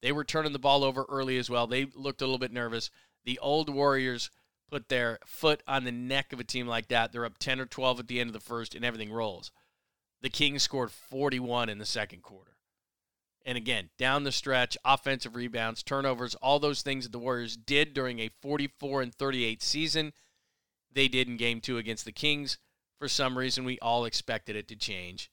They 0.00 0.12
were 0.12 0.24
turning 0.24 0.54
the 0.54 0.58
ball 0.58 0.82
over 0.82 1.04
early 1.10 1.36
as 1.36 1.50
well. 1.50 1.66
They 1.66 1.84
looked 1.94 2.22
a 2.22 2.24
little 2.24 2.38
bit 2.38 2.54
nervous. 2.54 2.90
The 3.26 3.38
old 3.40 3.68
Warriors 3.68 4.30
put 4.70 4.88
their 4.88 5.18
foot 5.26 5.62
on 5.68 5.84
the 5.84 5.92
neck 5.92 6.32
of 6.32 6.40
a 6.40 6.44
team 6.44 6.66
like 6.66 6.88
that. 6.88 7.12
They're 7.12 7.26
up 7.26 7.36
10 7.36 7.60
or 7.60 7.66
12 7.66 8.00
at 8.00 8.08
the 8.08 8.18
end 8.18 8.30
of 8.30 8.32
the 8.32 8.40
first, 8.40 8.74
and 8.74 8.82
everything 8.82 9.12
rolls. 9.12 9.52
The 10.22 10.30
Kings 10.30 10.62
scored 10.62 10.92
41 10.92 11.68
in 11.68 11.76
the 11.76 11.84
second 11.84 12.22
quarter. 12.22 12.56
And 13.44 13.58
again, 13.58 13.90
down 13.98 14.24
the 14.24 14.32
stretch, 14.32 14.78
offensive 14.86 15.36
rebounds, 15.36 15.82
turnovers, 15.82 16.34
all 16.36 16.60
those 16.60 16.80
things 16.80 17.04
that 17.04 17.12
the 17.12 17.18
Warriors 17.18 17.58
did 17.58 17.92
during 17.92 18.20
a 18.20 18.30
44 18.40 19.02
and 19.02 19.14
38 19.14 19.62
season, 19.62 20.14
they 20.96 21.08
did 21.08 21.28
in 21.28 21.36
game 21.36 21.60
two 21.60 21.76
against 21.76 22.06
the 22.06 22.10
Kings. 22.12 22.58
For 22.98 23.06
some 23.06 23.36
reason, 23.36 23.64
we 23.64 23.78
all 23.80 24.06
expected 24.06 24.56
it 24.56 24.66
to 24.68 24.76
change, 24.76 25.30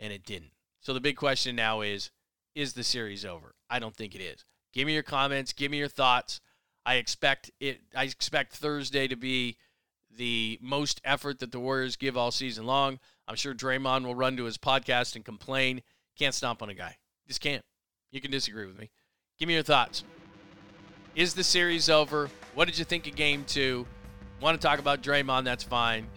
and 0.00 0.10
it 0.10 0.24
didn't. 0.24 0.52
So 0.80 0.94
the 0.94 1.00
big 1.00 1.16
question 1.16 1.54
now 1.54 1.82
is 1.82 2.10
is 2.54 2.72
the 2.72 2.82
series 2.82 3.24
over? 3.24 3.54
I 3.70 3.78
don't 3.78 3.94
think 3.94 4.14
it 4.14 4.20
is. 4.20 4.44
Give 4.72 4.86
me 4.86 4.94
your 4.94 5.02
comments, 5.02 5.52
give 5.52 5.70
me 5.70 5.78
your 5.78 5.88
thoughts. 5.88 6.40
I 6.84 6.94
expect 6.94 7.50
it 7.60 7.82
I 7.94 8.04
expect 8.04 8.54
Thursday 8.54 9.06
to 9.06 9.16
be 9.16 9.58
the 10.16 10.58
most 10.62 11.00
effort 11.04 11.38
that 11.40 11.52
the 11.52 11.60
Warriors 11.60 11.96
give 11.96 12.16
all 12.16 12.30
season 12.30 12.64
long. 12.64 12.98
I'm 13.28 13.36
sure 13.36 13.54
Draymond 13.54 14.04
will 14.04 14.14
run 14.14 14.36
to 14.38 14.44
his 14.44 14.58
podcast 14.58 15.14
and 15.14 15.24
complain. 15.24 15.82
Can't 16.18 16.34
stomp 16.34 16.62
on 16.62 16.70
a 16.70 16.74
guy. 16.74 16.96
Just 17.28 17.40
can't. 17.40 17.64
You 18.10 18.20
can 18.20 18.30
disagree 18.30 18.66
with 18.66 18.78
me. 18.78 18.90
Give 19.38 19.46
me 19.46 19.54
your 19.54 19.62
thoughts. 19.62 20.04
Is 21.14 21.34
the 21.34 21.44
series 21.44 21.90
over? 21.90 22.30
What 22.54 22.64
did 22.64 22.78
you 22.78 22.86
think 22.86 23.06
of 23.06 23.14
game 23.14 23.44
two? 23.46 23.86
Want 24.42 24.60
to 24.60 24.66
talk 24.66 24.80
about 24.80 25.04
Draymond? 25.04 25.44
That's 25.44 25.62
fine. 25.62 26.08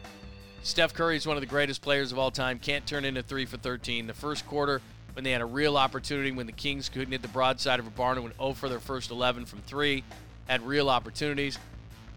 Steph 0.64 0.96
Curry 0.96 1.16
is 1.16 1.28
one 1.28 1.38
of 1.38 1.42
the 1.42 1.48
greatest 1.48 1.84
players 1.84 2.12
of 2.12 2.18
all 2.18 2.32
time. 2.32 2.58
Can't 2.58 2.84
turn 2.88 3.06
into 3.06 3.22
three 3.22 3.46
for 3.46 3.58
13. 3.58 4.08
The 4.08 4.16
first 4.16 4.48
quarter, 4.48 4.82
when 5.14 5.24
they 5.24 5.30
had 5.30 5.42
a 5.42 5.46
real 5.46 5.78
opportunity, 5.78 6.32
when 6.32 6.48
the 6.48 6.52
Kings 6.52 6.90
couldn't 6.90 7.12
hit 7.12 7.22
the 7.22 7.28
broadside 7.28 7.80
of 7.80 7.86
a 7.86 7.92
barn 7.92 8.18
and 8.18 8.24
went 8.24 8.38
0 8.38 8.54
for 8.54 8.68
their 8.68 8.80
first 8.80 9.12
11 9.12 9.46
from 9.46 9.60
three, 9.62 10.04
had 10.48 10.66
real 10.66 10.90
opportunities. 10.90 11.60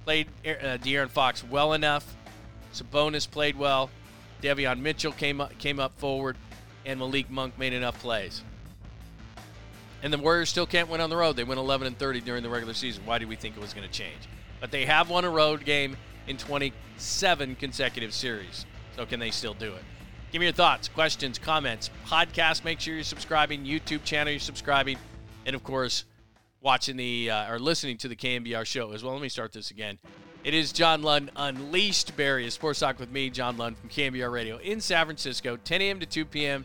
Played 0.07 0.29
uh, 0.47 0.79
De'Aaron 0.79 1.11
Fox 1.11 1.45
well 1.45 1.75
enough. 1.75 2.17
Sabonis 2.73 3.31
played 3.31 3.59
well. 3.59 3.91
Davion 4.41 4.81
Mitchell 4.81 5.13
came 5.13 5.43
up, 5.43 5.59
came 5.59 5.79
up 5.79 5.93
forward, 5.99 6.39
and 6.87 7.01
Malik 7.01 7.29
Monk 7.29 7.59
made 7.59 7.75
enough 7.75 8.01
plays. 8.01 8.43
And 10.03 10.11
the 10.11 10.17
Warriors 10.17 10.49
still 10.49 10.67
can't 10.67 10.89
win 10.89 11.03
on 11.03 11.11
the 11.11 11.17
road. 11.17 11.37
They 11.37 11.45
went 11.45 11.61
11 11.61 11.87
and 11.87 11.99
30 11.99 12.23
during 12.23 12.43
the 12.43 12.49
regular 12.49 12.73
season. 12.73 13.05
Why 13.05 13.19
did 13.19 13.29
we 13.29 13.37
think 13.37 13.59
it 13.59 13.61
was 13.61 13.75
going 13.75 13.87
to 13.87 13.93
change? 13.93 14.27
But 14.61 14.71
they 14.71 14.85
have 14.87 15.11
won 15.11 15.25
a 15.25 15.31
road 15.31 15.65
game 15.65 15.97
in 16.27 16.37
27 16.37 17.57
consecutive 17.57 18.13
series. 18.13 18.67
So 18.97 19.07
can 19.07 19.21
they 19.21 19.31
still 19.31 19.55
do 19.55 19.75
it? 19.75 19.83
Give 20.33 20.41
me 20.41 20.47
your 20.47 20.53
thoughts, 20.53 20.89
questions, 20.89 21.39
comments. 21.39 21.91
Podcast, 22.07 22.65
make 22.65 22.81
sure 22.81 22.95
you're 22.95 23.05
subscribing. 23.05 23.65
YouTube 23.65 24.05
channel, 24.05 24.33
you're 24.33 24.41
subscribing. 24.41 24.99
And 25.47 25.57
of 25.57 25.65
course, 25.65 26.05
watching 26.61 26.97
the 26.97 27.31
uh, 27.31 27.51
or 27.51 27.59
listening 27.59 27.97
to 27.99 28.09
the 28.09 28.17
KNBR 28.17 28.67
show 28.67 28.93
as 28.93 29.03
well. 29.03 29.15
Let 29.15 29.23
me 29.23 29.29
start 29.29 29.53
this 29.53 29.71
again. 29.71 29.99
It 30.45 30.55
is 30.55 30.73
John 30.73 31.03
Lund 31.03 31.31
Unleashed 31.37 32.17
Bay 32.17 32.27
Area, 32.27 32.51
Sports 32.51 32.81
Talk 32.81 32.99
with 32.99 33.11
me, 33.11 33.29
John 33.31 33.57
Lund 33.57 33.77
from 33.77 33.89
KNBR 33.89 34.31
Radio 34.31 34.57
in 34.59 34.81
San 34.81 35.05
Francisco, 35.07 35.57
10 35.57 35.83
a.m. 35.83 36.01
to 36.01 36.07
2 36.07 36.25
p.m. 36.25 36.65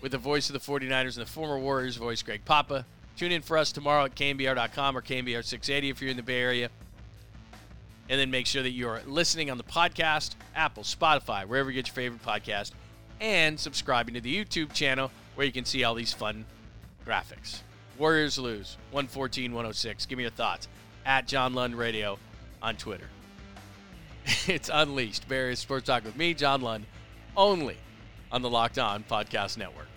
with 0.00 0.12
the 0.12 0.18
voice 0.18 0.48
of 0.48 0.54
the 0.54 0.60
49ers 0.60 1.16
and 1.16 1.26
the 1.26 1.30
former 1.30 1.58
Warriors 1.58 1.96
voice, 1.96 2.22
Greg 2.22 2.44
Papa. 2.44 2.86
Tune 3.16 3.32
in 3.32 3.42
for 3.42 3.58
us 3.58 3.72
tomorrow 3.72 4.04
at 4.04 4.14
KNBR.com 4.14 4.96
or 4.96 5.02
KNBR 5.02 5.44
680 5.44 5.90
if 5.90 6.00
you're 6.00 6.10
in 6.10 6.16
the 6.16 6.22
Bay 6.22 6.40
Area. 6.40 6.70
And 8.08 8.18
then 8.18 8.30
make 8.30 8.46
sure 8.46 8.62
that 8.62 8.70
you're 8.70 9.00
listening 9.06 9.50
on 9.50 9.58
the 9.58 9.64
podcast, 9.64 10.34
Apple, 10.54 10.82
Spotify, 10.82 11.44
wherever 11.46 11.70
you 11.70 11.74
get 11.74 11.88
your 11.88 11.94
favorite 11.94 12.22
podcast, 12.22 12.72
and 13.20 13.58
subscribing 13.58 14.14
to 14.14 14.20
the 14.20 14.34
YouTube 14.34 14.72
channel 14.72 15.10
where 15.34 15.46
you 15.46 15.52
can 15.52 15.64
see 15.64 15.84
all 15.84 15.94
these 15.94 16.12
fun 16.12 16.44
graphics. 17.06 17.60
Warriors 17.98 18.38
lose 18.38 18.76
114 18.92 19.52
106. 19.52 20.06
Give 20.06 20.16
me 20.16 20.24
your 20.24 20.30
thoughts 20.30 20.68
at 21.04 21.26
John 21.26 21.54
Lund 21.54 21.74
Radio 21.74 22.18
on 22.62 22.76
Twitter. 22.76 23.08
it's 24.46 24.70
Unleashed, 24.72 25.28
Bay 25.28 25.36
Area 25.36 25.56
Sports 25.56 25.86
Talk 25.86 26.04
with 26.04 26.16
me, 26.16 26.34
John 26.34 26.60
Lund, 26.60 26.86
only 27.36 27.76
on 28.30 28.42
the 28.42 28.50
Locked 28.50 28.78
On 28.78 29.02
Podcast 29.04 29.58
Network. 29.58 29.87